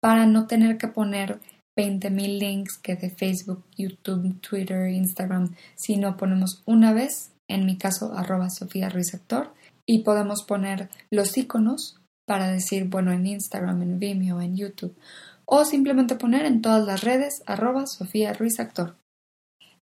para 0.00 0.26
no 0.26 0.48
tener 0.48 0.78
que 0.78 0.88
poner 0.88 1.38
20.000 1.76 2.38
links 2.40 2.76
que 2.76 2.96
de 2.96 3.10
Facebook, 3.10 3.62
YouTube, 3.76 4.40
Twitter, 4.40 4.88
Instagram, 4.88 5.54
si 5.76 5.96
no 5.96 6.16
ponemos 6.16 6.60
una 6.66 6.92
vez 6.92 7.30
en 7.48 7.66
mi 7.66 7.78
caso 7.78 8.12
arroba 8.14 8.50
Sofía 8.50 8.88
Ruiz 8.88 9.14
Actor, 9.14 9.52
y 9.86 10.02
podemos 10.02 10.44
poner 10.44 10.88
los 11.10 11.36
iconos 11.36 12.00
para 12.26 12.48
decir, 12.48 12.88
bueno, 12.88 13.12
en 13.12 13.26
Instagram, 13.26 13.82
en 13.82 13.98
Vimeo, 13.98 14.40
en 14.40 14.56
YouTube, 14.56 14.96
o 15.44 15.64
simplemente 15.64 16.16
poner 16.16 16.46
en 16.46 16.62
todas 16.62 16.86
las 16.86 17.02
redes 17.02 17.42
arroba 17.46 17.86
Sofía 17.86 18.32
Ruiz 18.32 18.58
Actor. 18.60 18.96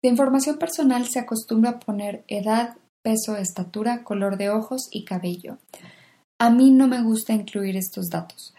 De 0.03 0.09
información 0.09 0.59
personal 0.59 1.07
se 1.07 1.21
acostumbra 1.21 1.79
poner 1.79 2.25
edad, 2.27 2.77
peso, 3.03 3.37
estatura, 3.37 4.03
color 4.03 4.37
de 4.37 4.51
ojos 4.51 4.89
y 4.91 5.05
cabello. 5.05 5.59
A 6.41 6.51
mí 6.51 6.73
no 6.73 6.89
me 6.89 7.03
gusta 7.03 7.33
incluir 7.33 7.77
estos 7.77 8.09
datos. 8.11 8.53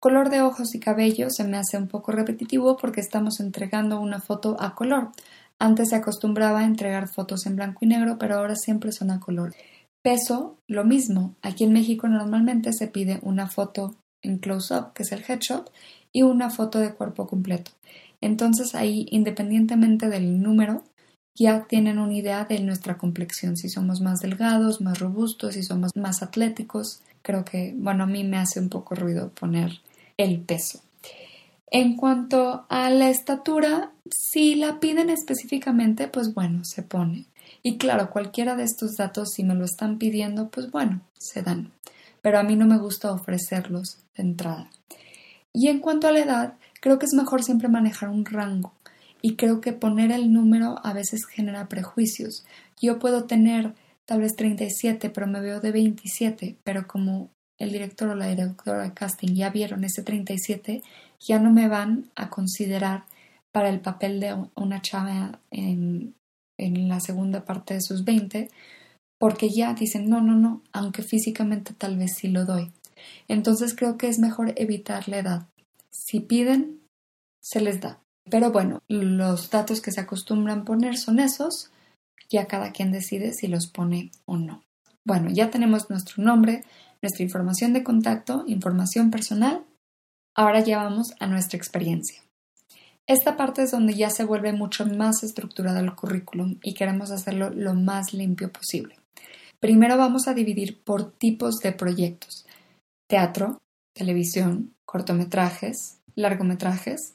Color 0.00 0.30
de 0.30 0.42
ojos 0.42 0.74
y 0.74 0.80
cabello 0.80 1.28
se 1.30 1.44
me 1.44 1.56
hace 1.56 1.76
un 1.76 1.88
poco 1.88 2.12
repetitivo 2.12 2.76
porque 2.76 3.00
estamos 3.00 3.40
entregando 3.40 4.00
una 4.00 4.20
foto 4.20 4.56
a 4.60 4.74
color. 4.74 5.10
Antes 5.60 5.88
se 5.90 5.96
acostumbraba 5.96 6.60
a 6.60 6.64
entregar 6.64 7.08
fotos 7.08 7.46
en 7.46 7.56
blanco 7.56 7.80
y 7.82 7.88
negro, 7.88 8.16
pero 8.18 8.36
ahora 8.36 8.54
siempre 8.54 8.92
son 8.92 9.10
a 9.10 9.18
color. 9.18 9.54
Peso, 10.02 10.56
lo 10.68 10.84
mismo. 10.84 11.34
Aquí 11.42 11.64
en 11.64 11.72
México 11.72 12.06
normalmente 12.08 12.72
se 12.72 12.86
pide 12.86 13.18
una 13.22 13.48
foto 13.48 13.96
en 14.22 14.38
close-up, 14.38 14.92
que 14.92 15.02
es 15.02 15.12
el 15.12 15.24
headshot, 15.26 15.72
y 16.12 16.22
una 16.22 16.50
foto 16.50 16.78
de 16.78 16.94
cuerpo 16.94 17.26
completo. 17.26 17.72
Entonces 18.20 18.74
ahí, 18.74 19.06
independientemente 19.10 20.08
del 20.08 20.40
número, 20.40 20.82
ya 21.36 21.66
tienen 21.66 21.98
una 21.98 22.14
idea 22.14 22.44
de 22.44 22.60
nuestra 22.60 22.96
complexión, 22.96 23.56
si 23.56 23.68
somos 23.68 24.00
más 24.00 24.20
delgados, 24.20 24.80
más 24.80 24.98
robustos, 24.98 25.54
si 25.54 25.62
somos 25.62 25.92
más 25.96 26.22
atléticos. 26.22 27.02
Creo 27.22 27.44
que, 27.44 27.74
bueno, 27.76 28.04
a 28.04 28.06
mí 28.06 28.24
me 28.24 28.38
hace 28.38 28.60
un 28.60 28.68
poco 28.68 28.94
ruido 28.94 29.30
poner 29.30 29.70
el 30.16 30.40
peso. 30.40 30.80
En 31.70 31.96
cuanto 31.96 32.64
a 32.70 32.88
la 32.88 33.10
estatura, 33.10 33.92
si 34.10 34.54
la 34.54 34.80
piden 34.80 35.10
específicamente, 35.10 36.08
pues 36.08 36.32
bueno, 36.32 36.64
se 36.64 36.82
pone. 36.82 37.26
Y 37.62 37.76
claro, 37.76 38.10
cualquiera 38.10 38.56
de 38.56 38.64
estos 38.64 38.92
datos, 38.96 39.32
si 39.34 39.44
me 39.44 39.54
lo 39.54 39.64
están 39.64 39.98
pidiendo, 39.98 40.48
pues 40.48 40.70
bueno, 40.70 41.02
se 41.18 41.42
dan. 41.42 41.72
Pero 42.22 42.38
a 42.38 42.42
mí 42.42 42.56
no 42.56 42.66
me 42.66 42.78
gusta 42.78 43.12
ofrecerlos 43.12 43.98
de 44.16 44.22
entrada. 44.22 44.70
Y 45.52 45.68
en 45.68 45.80
cuanto 45.80 46.08
a 46.08 46.12
la 46.12 46.20
edad, 46.20 46.54
creo 46.80 46.98
que 46.98 47.06
es 47.06 47.12
mejor 47.14 47.44
siempre 47.44 47.68
manejar 47.68 48.08
un 48.08 48.24
rango. 48.24 48.72
Y 49.20 49.36
creo 49.36 49.60
que 49.60 49.72
poner 49.72 50.12
el 50.12 50.32
número 50.32 50.76
a 50.84 50.92
veces 50.92 51.26
genera 51.26 51.68
prejuicios. 51.68 52.46
Yo 52.80 52.98
puedo 52.98 53.24
tener 53.24 53.74
tal 54.06 54.20
vez 54.20 54.36
37, 54.36 55.10
pero 55.10 55.26
me 55.26 55.40
veo 55.40 55.60
de 55.60 55.72
27, 55.72 56.56
pero 56.64 56.86
como 56.86 57.28
el 57.58 57.72
director 57.72 58.08
o 58.08 58.14
la 58.14 58.28
directora 58.28 58.82
de 58.82 58.94
casting 58.94 59.34
ya 59.34 59.50
vieron 59.50 59.84
ese 59.84 60.02
37, 60.02 60.82
ya 61.20 61.38
no 61.38 61.52
me 61.52 61.68
van 61.68 62.10
a 62.14 62.30
considerar 62.30 63.04
para 63.52 63.68
el 63.68 63.80
papel 63.80 64.20
de 64.20 64.36
una 64.54 64.80
chava 64.82 65.40
en, 65.50 66.14
en 66.58 66.88
la 66.88 67.00
segunda 67.00 67.44
parte 67.44 67.74
de 67.74 67.80
sus 67.80 68.04
20, 68.04 68.50
porque 69.18 69.48
ya 69.50 69.74
dicen, 69.74 70.08
no, 70.08 70.20
no, 70.20 70.36
no, 70.36 70.62
aunque 70.72 71.02
físicamente 71.02 71.74
tal 71.74 71.96
vez 71.96 72.14
sí 72.16 72.28
lo 72.28 72.44
doy. 72.44 72.72
Entonces 73.26 73.74
creo 73.74 73.98
que 73.98 74.08
es 74.08 74.18
mejor 74.18 74.52
evitar 74.56 75.08
la 75.08 75.18
edad. 75.18 75.46
Si 75.90 76.20
piden, 76.20 76.80
se 77.42 77.60
les 77.60 77.80
da. 77.80 78.00
Pero 78.30 78.52
bueno, 78.52 78.82
los 78.88 79.50
datos 79.50 79.80
que 79.80 79.90
se 79.90 80.00
acostumbran 80.00 80.64
poner 80.64 80.96
son 80.98 81.18
esos, 81.18 81.70
ya 82.28 82.46
cada 82.46 82.72
quien 82.72 82.92
decide 82.92 83.32
si 83.32 83.48
los 83.48 83.66
pone 83.66 84.10
o 84.26 84.36
no. 84.36 84.62
Bueno, 85.04 85.30
ya 85.30 85.50
tenemos 85.50 85.88
nuestro 85.88 86.22
nombre, 86.22 86.64
nuestra 87.02 87.22
información 87.22 87.72
de 87.72 87.84
contacto, 87.84 88.44
información 88.46 89.10
personal. 89.10 89.64
Ahora 90.36 90.60
ya 90.60 90.78
vamos 90.78 91.14
a 91.20 91.26
nuestra 91.26 91.56
experiencia. 91.56 92.22
Esta 93.08 93.36
parte 93.36 93.62
es 93.62 93.70
donde 93.70 93.94
ya 93.94 94.10
se 94.10 94.24
vuelve 94.24 94.52
mucho 94.52 94.84
más 94.84 95.22
estructurado 95.22 95.80
el 95.80 95.94
currículum 95.94 96.58
y 96.62 96.74
queremos 96.74 97.10
hacerlo 97.10 97.50
lo 97.50 97.74
más 97.74 98.12
limpio 98.12 98.52
posible. 98.52 98.96
Primero 99.60 99.96
vamos 99.96 100.28
a 100.28 100.34
dividir 100.34 100.82
por 100.82 101.12
tipos 101.12 101.56
de 101.56 101.72
proyectos. 101.72 102.46
Teatro, 103.08 103.58
televisión, 103.94 104.74
cortometrajes, 104.84 105.98
largometrajes. 106.14 107.14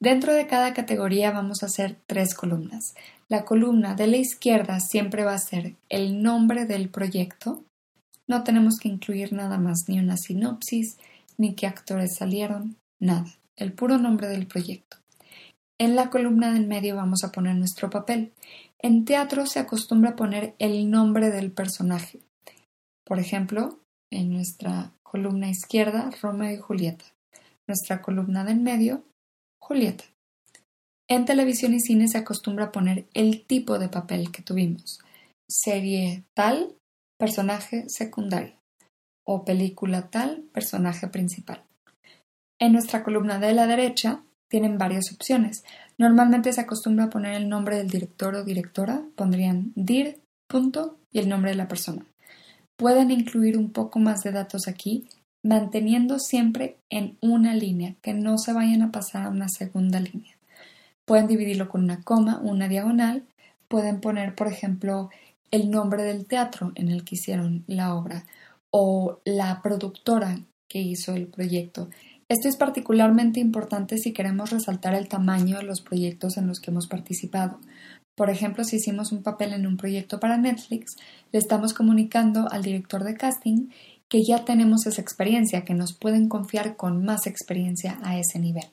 Dentro 0.00 0.34
de 0.34 0.48
cada 0.48 0.74
categoría 0.74 1.30
vamos 1.30 1.62
a 1.62 1.66
hacer 1.66 1.96
tres 2.06 2.34
columnas. 2.34 2.94
La 3.28 3.44
columna 3.44 3.94
de 3.94 4.08
la 4.08 4.16
izquierda 4.16 4.80
siempre 4.80 5.24
va 5.24 5.34
a 5.34 5.38
ser 5.38 5.76
el 5.88 6.22
nombre 6.22 6.66
del 6.66 6.88
proyecto, 6.88 7.64
no 8.28 8.44
tenemos 8.44 8.76
que 8.80 8.88
incluir 8.88 9.32
nada 9.32 9.58
más, 9.58 9.84
ni 9.88 9.98
una 9.98 10.16
sinopsis, 10.16 10.98
ni 11.36 11.54
qué 11.54 11.66
actores 11.66 12.16
salieron, 12.16 12.76
nada, 13.00 13.26
el 13.56 13.72
puro 13.72 13.98
nombre 13.98 14.28
del 14.28 14.46
proyecto. 14.46 14.98
En 15.78 15.96
la 15.96 16.10
columna 16.10 16.52
del 16.52 16.66
medio 16.66 16.96
vamos 16.96 17.24
a 17.24 17.32
poner 17.32 17.56
nuestro 17.56 17.90
papel. 17.90 18.32
En 18.78 19.04
teatro 19.04 19.46
se 19.46 19.58
acostumbra 19.58 20.14
poner 20.14 20.54
el 20.58 20.90
nombre 20.90 21.30
del 21.30 21.50
personaje. 21.50 22.20
Por 23.04 23.18
ejemplo, 23.18 23.80
en 24.10 24.32
nuestra 24.32 24.92
columna 25.02 25.48
izquierda, 25.48 26.10
Romeo 26.22 26.52
y 26.52 26.58
Julieta. 26.58 27.04
Nuestra 27.66 28.00
columna 28.00 28.44
del 28.44 28.60
medio, 28.60 29.04
Julieta. 29.60 30.04
En 31.08 31.24
televisión 31.24 31.74
y 31.74 31.80
cine 31.80 32.08
se 32.08 32.18
acostumbra 32.18 32.72
poner 32.72 33.06
el 33.12 33.44
tipo 33.44 33.78
de 33.78 33.88
papel 33.88 34.30
que 34.30 34.42
tuvimos. 34.42 35.00
Serie 35.50 36.24
tal, 36.34 36.76
personaje 37.22 37.84
secundario 37.86 38.54
o 39.24 39.44
película 39.44 40.10
tal, 40.10 40.42
personaje 40.52 41.06
principal. 41.06 41.62
En 42.58 42.72
nuestra 42.72 43.04
columna 43.04 43.38
de 43.38 43.52
la 43.52 43.68
derecha 43.68 44.24
tienen 44.50 44.76
varias 44.76 45.12
opciones. 45.12 45.62
Normalmente 45.98 46.52
se 46.52 46.62
acostumbra 46.62 47.04
a 47.04 47.10
poner 47.10 47.34
el 47.34 47.48
nombre 47.48 47.76
del 47.76 47.88
director 47.88 48.34
o 48.34 48.42
directora, 48.42 49.04
pondrían 49.14 49.70
dir, 49.76 50.18
punto 50.48 50.98
y 51.12 51.20
el 51.20 51.28
nombre 51.28 51.52
de 51.52 51.58
la 51.58 51.68
persona. 51.68 52.04
Pueden 52.76 53.12
incluir 53.12 53.56
un 53.56 53.70
poco 53.70 54.00
más 54.00 54.22
de 54.24 54.32
datos 54.32 54.66
aquí, 54.66 55.06
manteniendo 55.44 56.18
siempre 56.18 56.78
en 56.90 57.18
una 57.20 57.54
línea, 57.54 57.94
que 58.02 58.14
no 58.14 58.36
se 58.36 58.52
vayan 58.52 58.82
a 58.82 58.90
pasar 58.90 59.22
a 59.22 59.30
una 59.30 59.48
segunda 59.48 60.00
línea. 60.00 60.36
Pueden 61.04 61.28
dividirlo 61.28 61.68
con 61.68 61.84
una 61.84 62.02
coma, 62.02 62.40
una 62.42 62.66
diagonal, 62.66 63.22
pueden 63.68 64.00
poner, 64.00 64.34
por 64.34 64.48
ejemplo, 64.48 65.08
el 65.52 65.70
nombre 65.70 66.02
del 66.02 66.26
teatro 66.26 66.72
en 66.74 66.88
el 66.88 67.04
que 67.04 67.14
hicieron 67.14 67.62
la 67.68 67.94
obra 67.94 68.24
o 68.70 69.20
la 69.24 69.60
productora 69.62 70.40
que 70.68 70.80
hizo 70.80 71.14
el 71.14 71.28
proyecto. 71.28 71.90
Esto 72.28 72.48
es 72.48 72.56
particularmente 72.56 73.38
importante 73.38 73.98
si 73.98 74.12
queremos 74.12 74.50
resaltar 74.50 74.94
el 74.94 75.08
tamaño 75.08 75.58
de 75.58 75.64
los 75.64 75.82
proyectos 75.82 76.38
en 76.38 76.48
los 76.48 76.60
que 76.60 76.70
hemos 76.70 76.88
participado. 76.88 77.60
Por 78.16 78.30
ejemplo, 78.30 78.64
si 78.64 78.76
hicimos 78.76 79.12
un 79.12 79.22
papel 79.22 79.52
en 79.52 79.66
un 79.66 79.76
proyecto 79.76 80.18
para 80.18 80.38
Netflix, 80.38 80.96
le 81.30 81.38
estamos 81.38 81.74
comunicando 81.74 82.48
al 82.50 82.62
director 82.62 83.04
de 83.04 83.16
casting 83.16 83.68
que 84.08 84.22
ya 84.26 84.44
tenemos 84.44 84.86
esa 84.86 85.00
experiencia, 85.00 85.64
que 85.64 85.74
nos 85.74 85.92
pueden 85.92 86.28
confiar 86.28 86.76
con 86.76 87.04
más 87.04 87.26
experiencia 87.26 87.98
a 88.02 88.18
ese 88.18 88.38
nivel. 88.38 88.64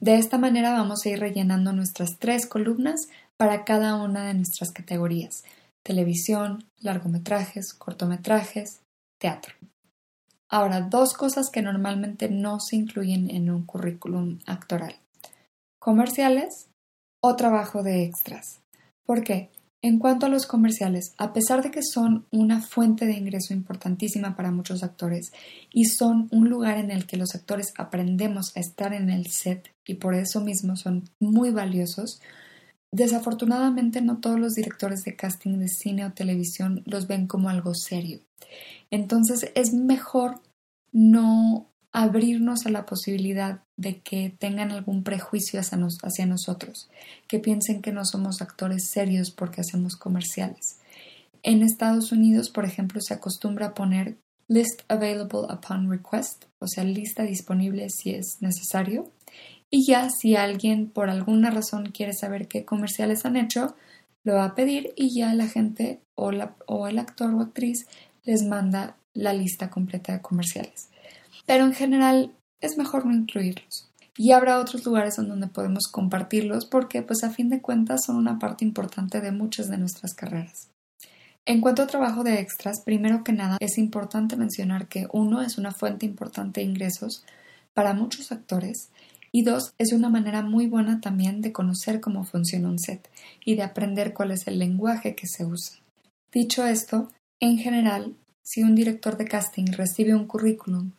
De 0.00 0.16
esta 0.16 0.38
manera 0.38 0.72
vamos 0.72 1.04
a 1.04 1.08
ir 1.08 1.18
rellenando 1.18 1.72
nuestras 1.72 2.18
tres 2.18 2.46
columnas 2.46 3.08
para 3.40 3.64
cada 3.64 3.96
una 3.96 4.26
de 4.26 4.34
nuestras 4.34 4.70
categorías, 4.70 5.44
televisión, 5.82 6.66
largometrajes, 6.78 7.72
cortometrajes, 7.72 8.82
teatro. 9.18 9.54
Ahora, 10.50 10.82
dos 10.82 11.14
cosas 11.14 11.48
que 11.50 11.62
normalmente 11.62 12.28
no 12.28 12.60
se 12.60 12.76
incluyen 12.76 13.30
en 13.30 13.48
un 13.48 13.64
currículum 13.64 14.40
actoral. 14.44 14.96
Comerciales 15.78 16.68
o 17.22 17.34
trabajo 17.34 17.82
de 17.82 18.04
extras. 18.04 18.60
¿Por 19.06 19.24
qué? 19.24 19.48
En 19.80 19.98
cuanto 19.98 20.26
a 20.26 20.28
los 20.28 20.44
comerciales, 20.44 21.14
a 21.16 21.32
pesar 21.32 21.62
de 21.62 21.70
que 21.70 21.80
son 21.82 22.26
una 22.30 22.60
fuente 22.60 23.06
de 23.06 23.14
ingreso 23.14 23.54
importantísima 23.54 24.36
para 24.36 24.50
muchos 24.50 24.82
actores 24.82 25.32
y 25.72 25.86
son 25.86 26.28
un 26.30 26.50
lugar 26.50 26.76
en 26.76 26.90
el 26.90 27.06
que 27.06 27.16
los 27.16 27.34
actores 27.34 27.72
aprendemos 27.78 28.54
a 28.54 28.60
estar 28.60 28.92
en 28.92 29.08
el 29.08 29.28
set 29.28 29.72
y 29.86 29.94
por 29.94 30.14
eso 30.14 30.42
mismo 30.42 30.76
son 30.76 31.08
muy 31.18 31.48
valiosos, 31.48 32.20
Desafortunadamente 32.92 34.00
no 34.00 34.18
todos 34.18 34.38
los 34.40 34.54
directores 34.54 35.04
de 35.04 35.14
casting 35.14 35.58
de 35.58 35.68
cine 35.68 36.04
o 36.06 36.12
televisión 36.12 36.82
los 36.86 37.06
ven 37.06 37.26
como 37.26 37.48
algo 37.48 37.74
serio. 37.74 38.20
Entonces 38.90 39.50
es 39.54 39.72
mejor 39.72 40.40
no 40.92 41.70
abrirnos 41.92 42.66
a 42.66 42.70
la 42.70 42.86
posibilidad 42.86 43.62
de 43.76 44.00
que 44.00 44.34
tengan 44.38 44.70
algún 44.70 45.02
prejuicio 45.02 45.60
hacia, 45.60 46.26
nosotros, 46.26 46.88
que 47.26 47.40
piensen 47.40 47.82
que 47.82 47.92
no 47.92 48.04
somos 48.04 48.42
actores 48.42 48.90
serios 48.90 49.30
porque 49.30 49.60
hacemos 49.60 49.96
comerciales. 49.96 50.78
En 51.42 51.62
Estados 51.62 52.12
Unidos, 52.12 52.50
por 52.50 52.64
ejemplo, 52.64 53.00
se 53.00 53.14
acostumbra 53.14 53.66
a 53.66 53.74
poner 53.74 54.18
list 54.46 54.82
available 54.88 55.46
upon 55.48 55.90
request, 55.90 56.44
o 56.58 56.66
sea, 56.66 56.84
lista 56.84 57.22
disponible 57.22 57.88
si 57.88 58.10
es 58.10 58.38
necesario. 58.40 59.10
Y 59.70 59.86
ya 59.86 60.08
si 60.10 60.34
alguien 60.34 60.90
por 60.90 61.10
alguna 61.10 61.50
razón 61.50 61.92
quiere 61.92 62.12
saber 62.12 62.48
qué 62.48 62.64
comerciales 62.64 63.24
han 63.24 63.36
hecho, 63.36 63.76
lo 64.24 64.34
va 64.34 64.44
a 64.44 64.54
pedir 64.54 64.92
y 64.96 65.16
ya 65.16 65.32
la 65.34 65.46
gente 65.46 66.00
o, 66.16 66.32
la, 66.32 66.56
o 66.66 66.88
el 66.88 66.98
actor 66.98 67.32
o 67.32 67.40
actriz 67.40 67.86
les 68.24 68.42
manda 68.42 68.96
la 69.14 69.32
lista 69.32 69.70
completa 69.70 70.12
de 70.12 70.20
comerciales. 70.20 70.88
Pero 71.46 71.64
en 71.64 71.72
general 71.72 72.34
es 72.60 72.76
mejor 72.76 73.06
no 73.06 73.14
incluirlos. 73.14 73.88
Y 74.16 74.32
habrá 74.32 74.58
otros 74.58 74.84
lugares 74.84 75.18
en 75.18 75.28
donde 75.28 75.46
podemos 75.46 75.84
compartirlos 75.90 76.66
porque 76.66 77.02
pues 77.02 77.24
a 77.24 77.30
fin 77.30 77.48
de 77.48 77.62
cuentas 77.62 78.04
son 78.04 78.16
una 78.16 78.38
parte 78.38 78.64
importante 78.64 79.20
de 79.20 79.32
muchas 79.32 79.68
de 79.68 79.78
nuestras 79.78 80.14
carreras. 80.14 80.68
En 81.46 81.60
cuanto 81.60 81.82
a 81.82 81.86
trabajo 81.86 82.22
de 82.22 82.38
extras, 82.38 82.82
primero 82.84 83.24
que 83.24 83.32
nada 83.32 83.56
es 83.60 83.78
importante 83.78 84.36
mencionar 84.36 84.88
que 84.88 85.06
uno 85.12 85.40
es 85.40 85.56
una 85.56 85.72
fuente 85.72 86.04
importante 86.04 86.60
de 86.60 86.66
ingresos 86.66 87.24
para 87.72 87.94
muchos 87.94 88.30
actores 88.30 88.90
y 89.32 89.42
dos 89.42 89.74
es 89.78 89.92
una 89.92 90.08
manera 90.08 90.42
muy 90.42 90.66
buena 90.66 91.00
también 91.00 91.40
de 91.40 91.52
conocer 91.52 92.00
cómo 92.00 92.24
funciona 92.24 92.68
un 92.68 92.78
set 92.78 93.08
y 93.44 93.54
de 93.54 93.62
aprender 93.62 94.12
cuál 94.12 94.32
es 94.32 94.46
el 94.46 94.58
lenguaje 94.58 95.14
que 95.14 95.26
se 95.26 95.44
usa. 95.44 95.78
Dicho 96.32 96.66
esto, 96.66 97.10
en 97.40 97.58
general, 97.58 98.14
si 98.42 98.62
un 98.62 98.74
director 98.74 99.16
de 99.16 99.26
casting 99.26 99.66
recibe 99.72 100.14
un 100.14 100.26
currículum 100.26 100.92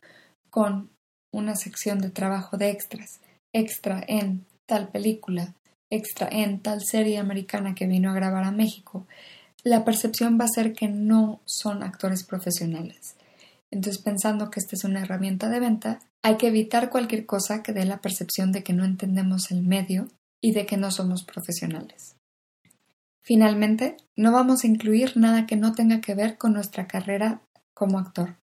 con 0.49 0.89
una 1.33 1.55
sección 1.55 1.99
de 1.99 2.09
trabajo 2.09 2.57
de 2.57 2.69
extras, 2.69 3.19
extra 3.53 4.03
en 4.07 4.45
tal 4.65 4.89
película, 4.89 5.53
extra 5.89 6.27
en 6.31 6.59
tal 6.59 6.81
serie 6.81 7.17
americana 7.17 7.75
que 7.75 7.87
vino 7.87 8.09
a 8.09 8.13
grabar 8.13 8.45
a 8.45 8.51
México, 8.51 9.05
la 9.63 9.83
percepción 9.85 10.39
va 10.39 10.45
a 10.45 10.53
ser 10.53 10.73
que 10.73 10.87
no 10.87 11.41
son 11.45 11.83
actores 11.83 12.23
profesionales. 12.23 13.15
Entonces, 13.71 14.01
pensando 14.01 14.51
que 14.51 14.59
esta 14.59 14.75
es 14.75 14.83
una 14.83 15.01
herramienta 15.01 15.49
de 15.49 15.61
venta, 15.61 15.99
hay 16.21 16.37
que 16.37 16.47
evitar 16.47 16.89
cualquier 16.89 17.25
cosa 17.25 17.63
que 17.63 17.73
dé 17.73 17.85
la 17.85 18.01
percepción 18.01 18.51
de 18.51 18.63
que 18.63 18.73
no 18.73 18.83
entendemos 18.83 19.49
el 19.49 19.63
medio 19.63 20.07
y 20.41 20.51
de 20.51 20.65
que 20.65 20.77
no 20.77 20.91
somos 20.91 21.23
profesionales. 21.23 22.17
Finalmente, 23.21 23.97
no 24.15 24.31
vamos 24.31 24.63
a 24.63 24.67
incluir 24.67 25.15
nada 25.15 25.45
que 25.45 25.55
no 25.55 25.73
tenga 25.73 26.01
que 26.01 26.15
ver 26.15 26.37
con 26.37 26.53
nuestra 26.53 26.87
carrera 26.87 27.41
como 27.73 27.97
actor. 27.97 28.35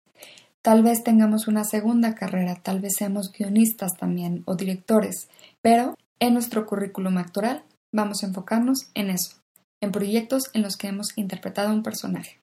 Tal 0.63 0.83
vez 0.83 1.03
tengamos 1.03 1.49
una 1.49 1.65
segunda 1.65 2.15
carrera, 2.15 2.57
tal 2.63 2.81
vez 2.81 2.95
seamos 2.97 3.33
guionistas 3.33 3.97
también 3.97 4.43
o 4.47 4.55
directores, 4.55 5.29
pero 5.61 5.97
en 6.19 6.35
nuestro 6.35 6.67
currículum 6.67 7.19
actoral 7.19 7.65
vamos 7.93 8.23
a 8.23 8.27
enfocarnos 8.27 8.91
en 8.95 9.11
eso, 9.11 9.37
en 9.81 9.93
proyectos 9.93 10.45
en 10.55 10.63
los 10.63 10.77
que 10.77 10.89
hemos 10.89 11.17
interpretado 11.17 11.73
un 11.73 11.83
personaje. 11.83 12.41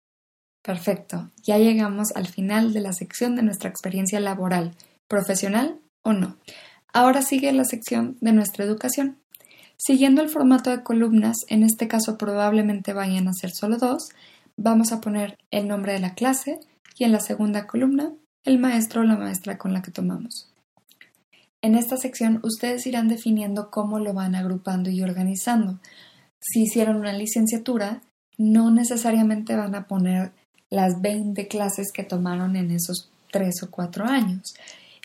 Perfecto, 0.64 1.30
ya 1.44 1.58
llegamos 1.58 2.14
al 2.16 2.26
final 2.26 2.72
de 2.72 2.80
la 2.80 2.94
sección 2.94 3.36
de 3.36 3.44
nuestra 3.44 3.70
experiencia 3.70 4.22
laboral, 4.22 4.72
profesional 5.10 5.80
o 6.04 6.14
no. 6.14 6.38
Ahora 6.94 7.22
sigue 7.22 7.52
la 7.52 7.66
sección 7.66 8.18
de 8.22 8.32
nuestra 8.32 8.64
educación. 8.64 9.18
Siguiendo 9.78 10.22
el 10.22 10.30
formato 10.30 10.70
de 10.70 10.82
columnas, 10.82 11.36
en 11.50 11.64
este 11.64 11.90
caso 11.90 12.18
probablemente 12.18 12.94
vayan 12.94 13.28
a 13.28 13.34
ser 13.34 13.52
solo 13.52 13.78
dos, 13.78 14.10
vamos 14.56 14.94
a 14.94 15.02
poner 15.02 15.38
el 15.52 15.68
nombre 15.68 15.92
de 15.92 16.00
la 16.00 16.14
clase 16.14 16.62
y 16.98 17.04
en 17.04 17.12
la 17.12 17.20
segunda 17.20 17.68
columna 17.68 18.14
el 18.46 18.58
maestro 18.58 19.02
o 19.02 19.04
la 19.04 19.18
maestra 19.18 19.58
con 19.58 19.74
la 19.74 19.82
que 19.82 19.92
tomamos. 19.92 20.50
En 21.62 21.76
esta 21.76 21.98
sección 21.98 22.40
ustedes 22.42 22.88
irán 22.88 23.10
definiendo 23.10 23.70
cómo 23.70 24.00
lo 24.00 24.14
van 24.14 24.36
agrupando 24.36 24.90
y 24.90 25.02
organizando. 25.02 25.82
Si 26.40 26.64
hicieron 26.64 26.98
una 26.98 27.12
licenciatura, 27.12 28.02
no 28.38 28.72
necesariamente 28.72 29.56
van 29.58 29.76
a 29.76 29.88
poner 29.88 30.32
las 30.74 31.02
20 31.02 31.48
clases 31.48 31.92
que 31.92 32.04
tomaron 32.04 32.56
en 32.56 32.72
esos 32.72 33.12
tres 33.32 33.62
o 33.62 33.70
cuatro 33.70 34.06
años. 34.06 34.56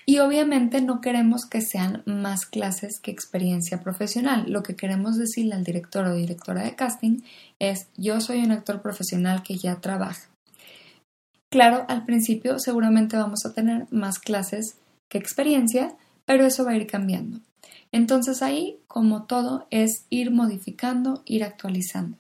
Y 0.07 0.21
obviamente 0.21 0.81
no 0.81 1.03
queremos 1.03 1.45
que 1.45 1.61
sean 1.61 2.03
más 2.07 2.47
clases 2.47 2.99
que 3.03 3.11
experiencia 3.11 3.83
profesional. 3.83 4.51
Lo 4.51 4.62
que 4.62 4.77
queremos 4.77 5.19
decirle 5.19 5.55
al 5.55 5.64
director 5.64 6.07
o 6.07 6.14
directora 6.14 6.62
de 6.62 6.75
casting 6.75 7.21
es 7.59 7.88
yo 7.99 8.19
soy 8.23 8.38
un 8.38 8.53
actor 8.53 8.81
profesional 8.81 9.42
que 9.42 9.59
ya 9.59 9.77
trabaja. 9.83 10.31
Claro, 11.51 11.85
al 11.88 12.07
principio 12.07 12.59
seguramente 12.59 13.19
vamos 13.19 13.45
a 13.45 13.53
tener 13.53 13.87
más 13.90 14.19
clases 14.19 14.79
que 15.11 15.19
experiencia, 15.19 15.95
pero 16.25 16.47
eso 16.47 16.64
va 16.64 16.71
a 16.71 16.77
ir 16.77 16.87
cambiando. 16.87 17.40
Entonces 17.92 18.40
ahí, 18.40 18.79
como 18.87 19.25
todo, 19.25 19.66
es 19.71 20.07
ir 20.09 20.31
modificando, 20.31 21.23
ir 21.27 21.45
actualizando. 21.45 22.16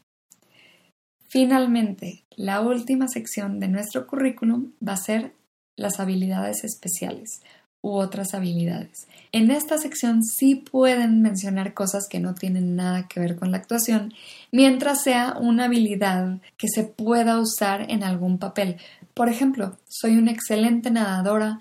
Finalmente, 1.28 2.24
la 2.36 2.62
última 2.62 3.06
sección 3.06 3.60
de 3.60 3.68
nuestro 3.68 4.06
currículum 4.06 4.72
va 4.86 4.94
a 4.94 4.96
ser 4.96 5.34
las 5.76 6.00
habilidades 6.00 6.64
especiales 6.64 7.42
u 7.82 7.90
otras 7.90 8.34
habilidades. 8.34 9.06
En 9.30 9.50
esta 9.50 9.78
sección 9.78 10.24
sí 10.24 10.56
pueden 10.56 11.22
mencionar 11.22 11.74
cosas 11.74 12.08
que 12.08 12.18
no 12.18 12.34
tienen 12.34 12.74
nada 12.74 13.06
que 13.08 13.20
ver 13.20 13.36
con 13.36 13.52
la 13.52 13.58
actuación, 13.58 14.14
mientras 14.50 15.02
sea 15.02 15.36
una 15.38 15.66
habilidad 15.66 16.40
que 16.56 16.68
se 16.68 16.84
pueda 16.84 17.38
usar 17.38 17.90
en 17.90 18.02
algún 18.02 18.38
papel. 18.38 18.78
Por 19.14 19.28
ejemplo, 19.28 19.76
soy 19.86 20.16
una 20.16 20.32
excelente 20.32 20.90
nadadora, 20.90 21.60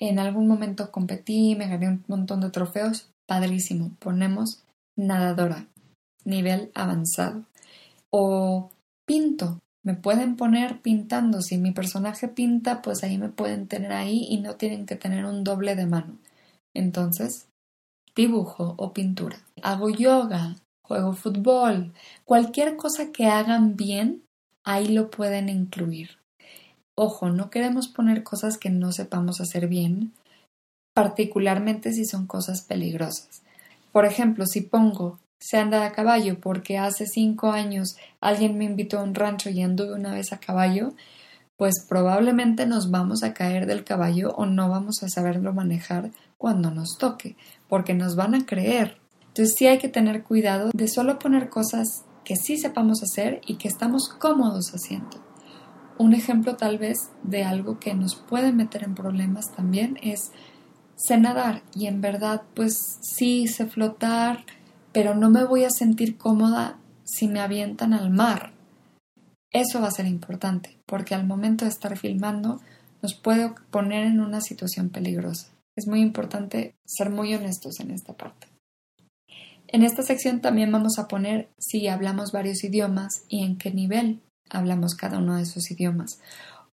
en 0.00 0.18
algún 0.18 0.48
momento 0.48 0.90
competí, 0.90 1.54
me 1.54 1.68
gané 1.68 1.88
un 1.88 2.04
montón 2.08 2.40
de 2.40 2.50
trofeos, 2.50 3.08
padrísimo, 3.26 3.92
ponemos 4.00 4.64
nadadora, 4.96 5.68
nivel 6.24 6.70
avanzado. 6.74 7.44
O 8.10 8.70
pinto, 9.06 9.60
me 9.82 9.94
pueden 9.94 10.36
poner 10.36 10.80
pintando. 10.80 11.42
Si 11.42 11.58
mi 11.58 11.72
personaje 11.72 12.28
pinta, 12.28 12.82
pues 12.82 13.04
ahí 13.04 13.18
me 13.18 13.28
pueden 13.28 13.68
tener 13.68 13.92
ahí 13.92 14.26
y 14.28 14.40
no 14.40 14.56
tienen 14.56 14.86
que 14.86 14.96
tener 14.96 15.24
un 15.26 15.44
doble 15.44 15.76
de 15.76 15.86
mano. 15.86 16.18
Entonces, 16.74 17.48
dibujo 18.16 18.74
o 18.78 18.92
pintura. 18.92 19.38
Hago 19.62 19.90
yoga, 19.90 20.56
juego 20.82 21.12
fútbol, 21.12 21.92
cualquier 22.24 22.76
cosa 22.76 23.12
que 23.12 23.26
hagan 23.26 23.76
bien, 23.76 24.22
ahí 24.64 24.88
lo 24.88 25.10
pueden 25.10 25.48
incluir. 25.48 26.18
Ojo, 26.96 27.28
no 27.28 27.50
queremos 27.50 27.88
poner 27.88 28.22
cosas 28.22 28.56
que 28.56 28.70
no 28.70 28.92
sepamos 28.92 29.40
hacer 29.40 29.66
bien, 29.68 30.12
particularmente 30.94 31.92
si 31.92 32.04
son 32.04 32.26
cosas 32.26 32.62
peligrosas. 32.62 33.42
Por 33.92 34.04
ejemplo, 34.04 34.46
si 34.46 34.60
pongo 34.60 35.18
se 35.44 35.58
anda 35.58 35.84
a 35.84 35.92
caballo 35.92 36.40
porque 36.40 36.78
hace 36.78 37.04
cinco 37.06 37.50
años 37.50 37.96
alguien 38.22 38.56
me 38.56 38.64
invitó 38.64 38.98
a 38.98 39.02
un 39.02 39.14
rancho 39.14 39.50
y 39.50 39.60
anduve 39.60 39.92
una 39.92 40.14
vez 40.14 40.32
a 40.32 40.40
caballo, 40.40 40.94
pues 41.58 41.84
probablemente 41.86 42.64
nos 42.64 42.90
vamos 42.90 43.22
a 43.22 43.34
caer 43.34 43.66
del 43.66 43.84
caballo 43.84 44.30
o 44.36 44.46
no 44.46 44.70
vamos 44.70 45.02
a 45.02 45.08
saberlo 45.10 45.52
manejar 45.52 46.12
cuando 46.38 46.70
nos 46.70 46.96
toque, 46.96 47.36
porque 47.68 47.92
nos 47.92 48.16
van 48.16 48.34
a 48.34 48.46
creer. 48.46 48.96
Entonces 49.20 49.54
sí 49.58 49.66
hay 49.66 49.76
que 49.76 49.90
tener 49.90 50.22
cuidado 50.22 50.70
de 50.72 50.88
solo 50.88 51.18
poner 51.18 51.50
cosas 51.50 52.06
que 52.24 52.36
sí 52.36 52.56
sepamos 52.56 53.02
hacer 53.02 53.42
y 53.46 53.56
que 53.56 53.68
estamos 53.68 54.08
cómodos 54.08 54.70
haciendo. 54.70 55.22
Un 55.98 56.14
ejemplo 56.14 56.56
tal 56.56 56.78
vez 56.78 57.10
de 57.22 57.44
algo 57.44 57.78
que 57.78 57.92
nos 57.92 58.14
puede 58.14 58.50
meter 58.50 58.82
en 58.82 58.94
problemas 58.94 59.52
también 59.54 59.98
es 60.02 60.32
sé 60.96 61.18
nadar 61.18 61.62
y 61.74 61.86
en 61.86 62.00
verdad 62.00 62.44
pues 62.54 62.98
sí 63.02 63.46
sé 63.46 63.66
flotar, 63.66 64.46
pero 64.94 65.14
no 65.14 65.28
me 65.28 65.44
voy 65.44 65.64
a 65.64 65.70
sentir 65.70 66.16
cómoda 66.16 66.78
si 67.02 67.26
me 67.26 67.40
avientan 67.40 67.92
al 67.92 68.10
mar. 68.10 68.52
Eso 69.50 69.80
va 69.80 69.88
a 69.88 69.90
ser 69.90 70.06
importante, 70.06 70.78
porque 70.86 71.14
al 71.14 71.26
momento 71.26 71.64
de 71.64 71.72
estar 71.72 71.98
filmando 71.98 72.60
nos 73.02 73.14
puede 73.14 73.52
poner 73.70 74.06
en 74.06 74.20
una 74.20 74.40
situación 74.40 74.88
peligrosa. 74.88 75.48
Es 75.76 75.88
muy 75.88 76.00
importante 76.00 76.76
ser 76.86 77.10
muy 77.10 77.34
honestos 77.34 77.80
en 77.80 77.90
esta 77.90 78.14
parte. 78.14 78.46
En 79.66 79.82
esta 79.82 80.02
sección 80.02 80.40
también 80.40 80.70
vamos 80.70 80.98
a 80.98 81.08
poner 81.08 81.50
si 81.58 81.88
hablamos 81.88 82.30
varios 82.30 82.62
idiomas 82.62 83.24
y 83.28 83.44
en 83.44 83.58
qué 83.58 83.72
nivel 83.72 84.20
hablamos 84.48 84.94
cada 84.94 85.18
uno 85.18 85.36
de 85.36 85.42
esos 85.42 85.70
idiomas, 85.72 86.20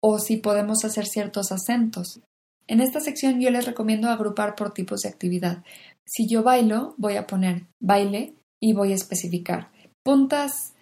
o 0.01 0.19
si 0.19 0.39
podemos 0.39 0.85
hacer 0.85 1.07
ciertos 1.07 1.53
acentos. 1.53 2.21
En 2.67 2.81
esta 2.81 3.01
sección 3.01 3.41
yo 3.41 3.51
les 3.51 3.65
recomiendo 3.65 4.09
agrupar 4.09 4.57
por 4.57 4.73
tipos 4.73 5.01
de 5.01 5.09
actividad. 5.09 5.63
Si 6.09 6.27
yo 6.27 6.43
bailo, 6.43 6.95
voy 6.97 7.17
a 7.17 7.27
poner 7.27 7.67
baile 7.81 8.35
y 8.61 8.73
voy 8.73 8.93
a 8.93 8.97
especificar 8.97 9.71
puntas, 10.09 10.73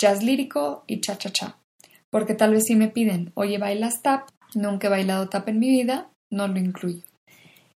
jazz 0.00 0.22
lírico 0.22 0.84
y 0.86 1.00
cha-cha-cha. 1.00 1.58
Porque 2.10 2.34
tal 2.34 2.52
vez 2.52 2.66
si 2.66 2.76
me 2.76 2.86
piden, 2.86 3.32
oye, 3.34 3.58
bailas 3.58 4.02
tap, 4.02 4.28
nunca 4.54 4.86
he 4.86 4.90
bailado 4.90 5.28
tap 5.28 5.48
en 5.48 5.58
mi 5.58 5.68
vida, 5.68 6.10
no 6.32 6.46
lo 6.46 6.60
incluyo. 6.60 7.02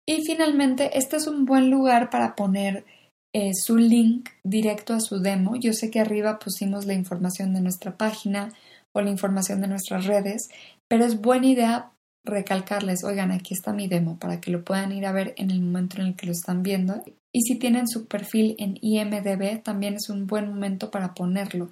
Y 0.08 0.24
finalmente, 0.24 0.98
este 1.00 1.18
es 1.18 1.26
un 1.26 1.46
buen 1.46 1.72
lugar 1.72 2.12
para 2.12 2.36
poner 2.36 2.86
eh, 3.34 3.56
su 3.56 3.78
link 3.78 4.30
directo 4.44 4.94
a 4.94 5.00
su 5.00 5.20
demo. 5.20 5.56
Yo 5.56 5.74
sé 5.74 5.90
que 5.90 6.00
arriba 6.00 6.38
pusimos 6.38 6.86
la 6.86 6.94
información 6.94 7.54
de 7.56 7.62
nuestra 7.62 7.98
página 7.98 8.54
o 8.94 9.02
la 9.02 9.10
información 9.10 9.60
de 9.62 9.68
nuestras 9.68 10.06
redes, 10.06 10.50
pero 10.88 11.04
es 11.04 11.20
buena 11.20 11.48
idea 11.48 11.91
recalcarles, 12.24 13.04
oigan, 13.04 13.32
aquí 13.32 13.54
está 13.54 13.74
mi 13.74 13.88
demo 13.88 14.18
para 14.20 14.40
que 14.40 14.52
lo 14.52 14.64
puedan 14.64 14.92
ir 14.92 15.06
a 15.06 15.12
ver 15.12 15.34
en 15.38 15.52
el 15.52 15.62
momento 15.62 16.00
en 16.00 16.08
el 16.08 16.16
que 16.16 16.28
lo 16.28 16.32
están 16.32 16.64
viendo. 16.64 17.02
Y 17.34 17.42
si 17.42 17.58
tienen 17.58 17.88
su 17.88 18.08
perfil 18.08 18.56
en 18.60 18.78
IMDB, 18.82 19.64
también 19.64 19.96
es 19.96 20.10
un 20.10 20.28
buen 20.28 20.50
momento 20.50 20.92
para 20.92 21.14
ponerlo. 21.14 21.70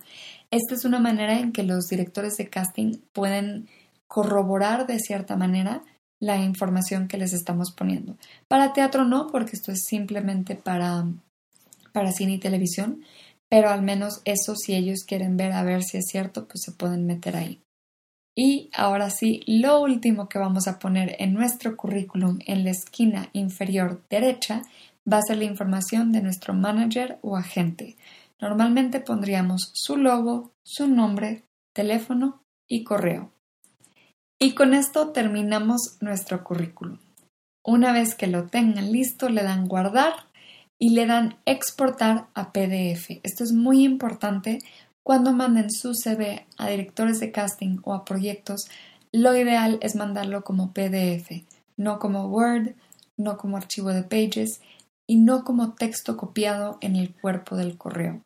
Esta 0.51 0.75
es 0.75 0.85
una 0.85 0.99
manera 0.99 1.39
en 1.39 1.51
que 1.51 1.63
los 1.63 1.87
directores 1.87 2.37
de 2.37 2.49
casting 2.49 2.97
pueden 3.13 3.67
corroborar 4.07 4.87
de 4.87 4.99
cierta 4.99 5.35
manera 5.35 5.83
la 6.19 6.37
información 6.37 7.07
que 7.07 7.17
les 7.17 7.33
estamos 7.33 7.71
poniendo. 7.71 8.17
Para 8.47 8.73
teatro 8.73 9.05
no, 9.05 9.27
porque 9.27 9.55
esto 9.55 9.71
es 9.71 9.85
simplemente 9.85 10.55
para, 10.55 11.05
para 11.93 12.11
cine 12.11 12.33
y 12.33 12.39
televisión, 12.39 13.03
pero 13.49 13.69
al 13.69 13.81
menos 13.81 14.21
eso 14.25 14.55
si 14.55 14.75
ellos 14.75 15.03
quieren 15.07 15.37
ver 15.37 15.53
a 15.53 15.63
ver 15.63 15.83
si 15.83 15.97
es 15.97 16.05
cierto, 16.09 16.47
pues 16.47 16.61
se 16.63 16.71
pueden 16.71 17.05
meter 17.05 17.35
ahí. 17.35 17.61
Y 18.35 18.69
ahora 18.73 19.09
sí, 19.09 19.41
lo 19.47 19.81
último 19.81 20.29
que 20.29 20.39
vamos 20.39 20.67
a 20.67 20.79
poner 20.79 21.15
en 21.19 21.33
nuestro 21.33 21.75
currículum 21.75 22.39
en 22.45 22.63
la 22.63 22.71
esquina 22.71 23.29
inferior 23.33 24.03
derecha 24.09 24.63
va 25.11 25.17
a 25.17 25.21
ser 25.21 25.37
la 25.37 25.45
información 25.45 26.11
de 26.11 26.21
nuestro 26.21 26.53
manager 26.53 27.19
o 27.21 27.35
agente. 27.35 27.97
Normalmente 28.39 29.01
pondríamos 29.01 29.71
su 29.73 29.97
logo, 29.97 30.53
su 30.63 30.87
nombre, 30.87 31.43
teléfono 31.73 32.43
y 32.67 32.83
correo. 32.83 33.31
Y 34.39 34.53
con 34.53 34.73
esto 34.73 35.09
terminamos 35.11 35.97
nuestro 35.99 36.43
currículum. 36.43 36.99
Una 37.65 37.91
vez 37.91 38.15
que 38.15 38.27
lo 38.27 38.47
tengan 38.47 38.91
listo, 38.91 39.27
le 39.27 39.43
dan 39.43 39.67
guardar 39.67 40.13
y 40.79 40.91
le 40.91 41.05
dan 41.05 41.37
exportar 41.45 42.27
a 42.33 42.53
PDF. 42.53 43.19
Esto 43.23 43.43
es 43.43 43.51
muy 43.51 43.83
importante 43.83 44.59
cuando 45.09 45.33
manden 45.33 45.71
su 45.71 45.95
CV 45.95 46.45
a 46.59 46.69
directores 46.69 47.19
de 47.19 47.31
casting 47.31 47.79
o 47.81 47.95
a 47.95 48.05
proyectos. 48.05 48.69
Lo 49.11 49.35
ideal 49.35 49.79
es 49.81 49.95
mandarlo 49.95 50.43
como 50.43 50.71
PDF, 50.71 51.31
no 51.77 51.97
como 51.97 52.27
Word, 52.27 52.75
no 53.17 53.35
como 53.35 53.57
archivo 53.57 53.89
de 53.89 54.03
Pages 54.03 54.61
y 55.07 55.17
no 55.17 55.43
como 55.43 55.73
texto 55.73 56.15
copiado 56.15 56.77
en 56.81 56.95
el 56.95 57.11
cuerpo 57.11 57.55
del 57.55 57.75
correo. 57.75 58.21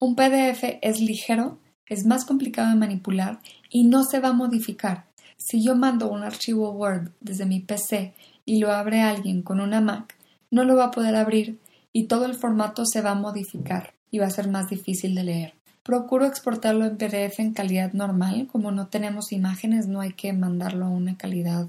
Un 0.00 0.16
PDF 0.16 0.80
es 0.82 0.98
ligero, 0.98 1.60
es 1.86 2.04
más 2.04 2.24
complicado 2.24 2.70
de 2.70 2.80
manipular 2.80 3.38
y 3.70 3.84
no 3.84 4.02
se 4.02 4.18
va 4.18 4.30
a 4.30 4.32
modificar. 4.32 5.04
Si 5.36 5.64
yo 5.64 5.76
mando 5.76 6.10
un 6.10 6.24
archivo 6.24 6.72
Word 6.72 7.12
desde 7.20 7.46
mi 7.46 7.60
PC 7.60 8.12
y 8.44 8.58
lo 8.58 8.72
abre 8.72 9.02
alguien 9.02 9.42
con 9.42 9.60
una 9.60 9.80
Mac, 9.80 10.16
no 10.50 10.64
lo 10.64 10.74
va 10.74 10.86
a 10.86 10.90
poder 10.90 11.14
abrir 11.14 11.60
y 11.92 12.08
todo 12.08 12.26
el 12.26 12.34
formato 12.34 12.86
se 12.86 13.02
va 13.02 13.12
a 13.12 13.14
modificar 13.14 13.94
y 14.10 14.18
va 14.18 14.26
a 14.26 14.30
ser 14.30 14.48
más 14.48 14.68
difícil 14.68 15.14
de 15.14 15.22
leer. 15.22 15.63
Procuro 15.84 16.24
exportarlo 16.24 16.86
en 16.86 16.96
PDF 16.96 17.40
en 17.40 17.52
calidad 17.52 17.92
normal, 17.92 18.48
como 18.50 18.70
no 18.70 18.88
tenemos 18.88 19.32
imágenes 19.32 19.86
no 19.86 20.00
hay 20.00 20.14
que 20.14 20.32
mandarlo 20.32 20.86
a 20.86 20.88
una 20.88 21.18
calidad 21.18 21.68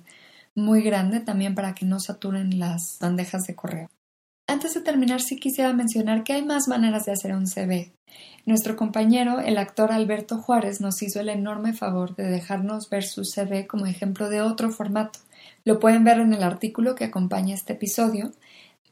muy 0.55 0.81
grande 0.81 1.19
también 1.19 1.53
para 1.53 1.75
que 1.75 1.85
no 1.85 1.99
saturen 1.99 2.57
las 2.57 2.97
bandejas 3.01 3.43
de 3.43 3.55
correo. 3.55 3.89
Antes 4.47 4.73
de 4.73 4.79
terminar, 4.79 5.21
sí 5.21 5.37
quisiera 5.37 5.73
mencionar 5.73 6.23
que 6.23 6.31
hay 6.31 6.45
más 6.45 6.69
maneras 6.69 7.03
de 7.03 7.11
hacer 7.11 7.35
un 7.35 7.45
CV. 7.45 7.91
Nuestro 8.45 8.77
compañero, 8.77 9.41
el 9.41 9.57
actor 9.57 9.91
Alberto 9.91 10.37
Juárez, 10.37 10.79
nos 10.79 11.01
hizo 11.01 11.19
el 11.19 11.27
enorme 11.27 11.73
favor 11.73 12.15
de 12.15 12.23
dejarnos 12.23 12.89
ver 12.89 13.03
su 13.03 13.25
CV 13.25 13.67
como 13.67 13.85
ejemplo 13.85 14.29
de 14.29 14.41
otro 14.41 14.69
formato. 14.69 15.19
Lo 15.65 15.79
pueden 15.79 16.05
ver 16.05 16.19
en 16.19 16.33
el 16.33 16.43
artículo 16.43 16.95
que 16.95 17.03
acompaña 17.03 17.53
este 17.53 17.73
episodio. 17.73 18.31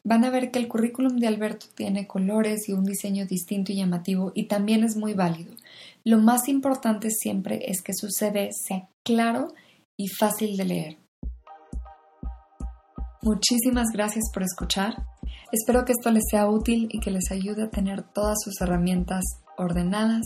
Van 0.06 0.26
a 0.26 0.30
ver 0.30 0.52
que 0.52 0.60
el 0.60 0.68
currículum 0.68 1.18
de 1.18 1.28
Alberto 1.28 1.68
tiene 1.76 2.08
colores 2.08 2.68
y 2.68 2.74
un 2.74 2.84
diseño 2.84 3.26
distinto 3.26 3.72
y 3.72 3.78
llamativo 3.78 4.34
y 4.36 4.48
también 4.48 4.84
es 4.84 4.98
muy 4.98 5.13
válido. 5.13 5.56
Lo 6.04 6.20
más 6.20 6.50
importante 6.50 7.10
siempre 7.10 7.62
es 7.68 7.82
que 7.82 7.94
su 7.94 8.10
CV 8.10 8.50
sea 8.52 8.89
claro 9.04 9.54
y 9.96 10.10
fácil 10.10 10.58
de 10.58 10.66
leer. 10.66 10.98
Muchísimas 13.22 13.88
gracias 13.94 14.26
por 14.34 14.44
escuchar. 14.44 14.96
Espero 15.54 15.86
que 15.86 15.94
esto 15.94 16.12
les 16.12 16.24
sea 16.30 16.50
útil 16.50 16.89
y 16.92 17.00
que 17.00 17.12
les 17.12 17.32
ayude 17.32 17.63
a 17.63 17.70
tener 17.70 18.04
todas 18.04 18.38
sus 18.44 18.60
herramientas 18.60 19.24
ordenadas 19.58 20.26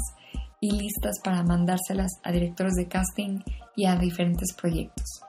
y 0.60 0.72
listas 0.72 1.20
para 1.24 1.44
mandárselas 1.44 2.14
a 2.24 2.32
directores 2.32 2.74
de 2.74 2.88
casting 2.88 3.42
y 3.76 3.86
a 3.86 3.96
diferentes 3.96 4.54
proyectos. 4.54 5.27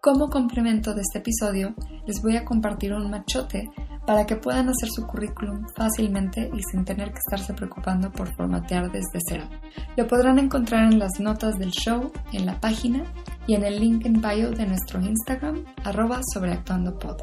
Como 0.00 0.30
complemento 0.30 0.94
de 0.94 1.00
este 1.00 1.18
episodio, 1.18 1.74
les 2.06 2.22
voy 2.22 2.36
a 2.36 2.44
compartir 2.44 2.92
un 2.92 3.10
machote 3.10 3.68
para 4.06 4.24
que 4.26 4.36
puedan 4.36 4.68
hacer 4.68 4.88
su 4.94 5.04
currículum 5.04 5.66
fácilmente 5.76 6.48
y 6.54 6.62
sin 6.70 6.84
tener 6.84 7.08
que 7.10 7.18
estarse 7.18 7.52
preocupando 7.52 8.12
por 8.12 8.32
formatear 8.36 8.92
desde 8.92 9.18
cero. 9.28 9.48
Lo 9.96 10.06
podrán 10.06 10.38
encontrar 10.38 10.92
en 10.92 11.00
las 11.00 11.18
notas 11.18 11.58
del 11.58 11.72
show, 11.72 12.12
en 12.32 12.46
la 12.46 12.60
página 12.60 13.02
y 13.48 13.54
en 13.54 13.64
el 13.64 13.80
link 13.80 14.06
en 14.06 14.20
bio 14.20 14.52
de 14.52 14.66
nuestro 14.66 15.00
Instagram, 15.00 15.64
arroba 15.82 16.20
sobreactuandopod. 16.32 17.16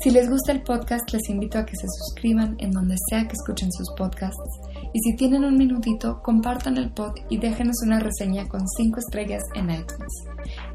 Si 0.00 0.10
les 0.10 0.30
gusta 0.30 0.52
el 0.52 0.62
podcast, 0.62 1.10
les 1.12 1.28
invito 1.28 1.58
a 1.58 1.66
que 1.66 1.74
se 1.74 1.88
suscriban 1.88 2.54
en 2.58 2.70
donde 2.70 2.94
sea 3.10 3.26
que 3.26 3.32
escuchen 3.32 3.72
sus 3.72 3.90
podcasts. 3.96 4.60
Y 4.94 5.00
si 5.00 5.16
tienen 5.16 5.44
un 5.44 5.56
minutito, 5.56 6.20
compartan 6.22 6.76
el 6.76 6.92
pod 6.92 7.14
y 7.28 7.38
déjenos 7.38 7.74
una 7.84 7.98
reseña 7.98 8.46
con 8.46 8.60
5 8.64 9.00
estrellas 9.00 9.42
en 9.54 9.70
iTunes. 9.70 10.24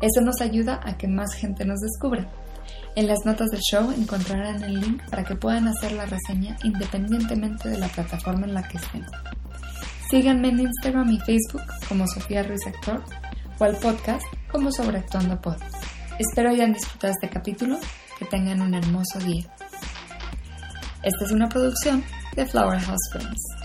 Eso 0.02 0.22
nos 0.22 0.42
ayuda 0.42 0.80
a 0.84 0.98
que 0.98 1.08
más 1.08 1.34
gente 1.34 1.66
nos 1.66 1.80
descubra. 1.80 2.30
En 2.96 3.08
las 3.08 3.26
notas 3.26 3.50
del 3.50 3.62
show 3.62 3.92
encontrarán 3.92 4.64
el 4.64 4.80
link 4.80 5.02
para 5.10 5.24
que 5.24 5.36
puedan 5.36 5.68
hacer 5.68 5.94
la 5.94 6.06
reseña 6.06 6.58
independientemente 6.64 7.70
de 7.70 7.78
la 7.78 7.88
plataforma 7.88 8.46
en 8.46 8.54
la 8.54 8.68
que 8.68 8.78
estén. 8.78 9.06
Síganme 10.10 10.50
en 10.50 10.60
Instagram 10.60 11.10
y 11.12 11.20
Facebook 11.20 11.64
como 11.90 12.08
Sofía 12.08 12.44
Ruiz 12.44 12.68
Actor 12.68 13.04
o 13.60 13.64
al 13.64 13.78
podcast 13.78 14.26
como 14.52 14.72
Sobreactuando 14.72 15.42
Pod. 15.42 15.58
Espero 16.20 16.52
hayan 16.52 16.74
disfrutado 16.74 17.14
este 17.14 17.30
capítulo, 17.30 17.80
que 18.20 18.26
tengan 18.26 18.62
un 18.62 18.76
hermoso 18.76 19.18
día. 19.26 19.46
Esta 21.02 21.26
es 21.26 21.32
una 21.32 21.50
producción 21.50 22.04
de 22.36 22.46
Flower 22.46 22.80
House 22.80 23.10
Films. 23.12 23.63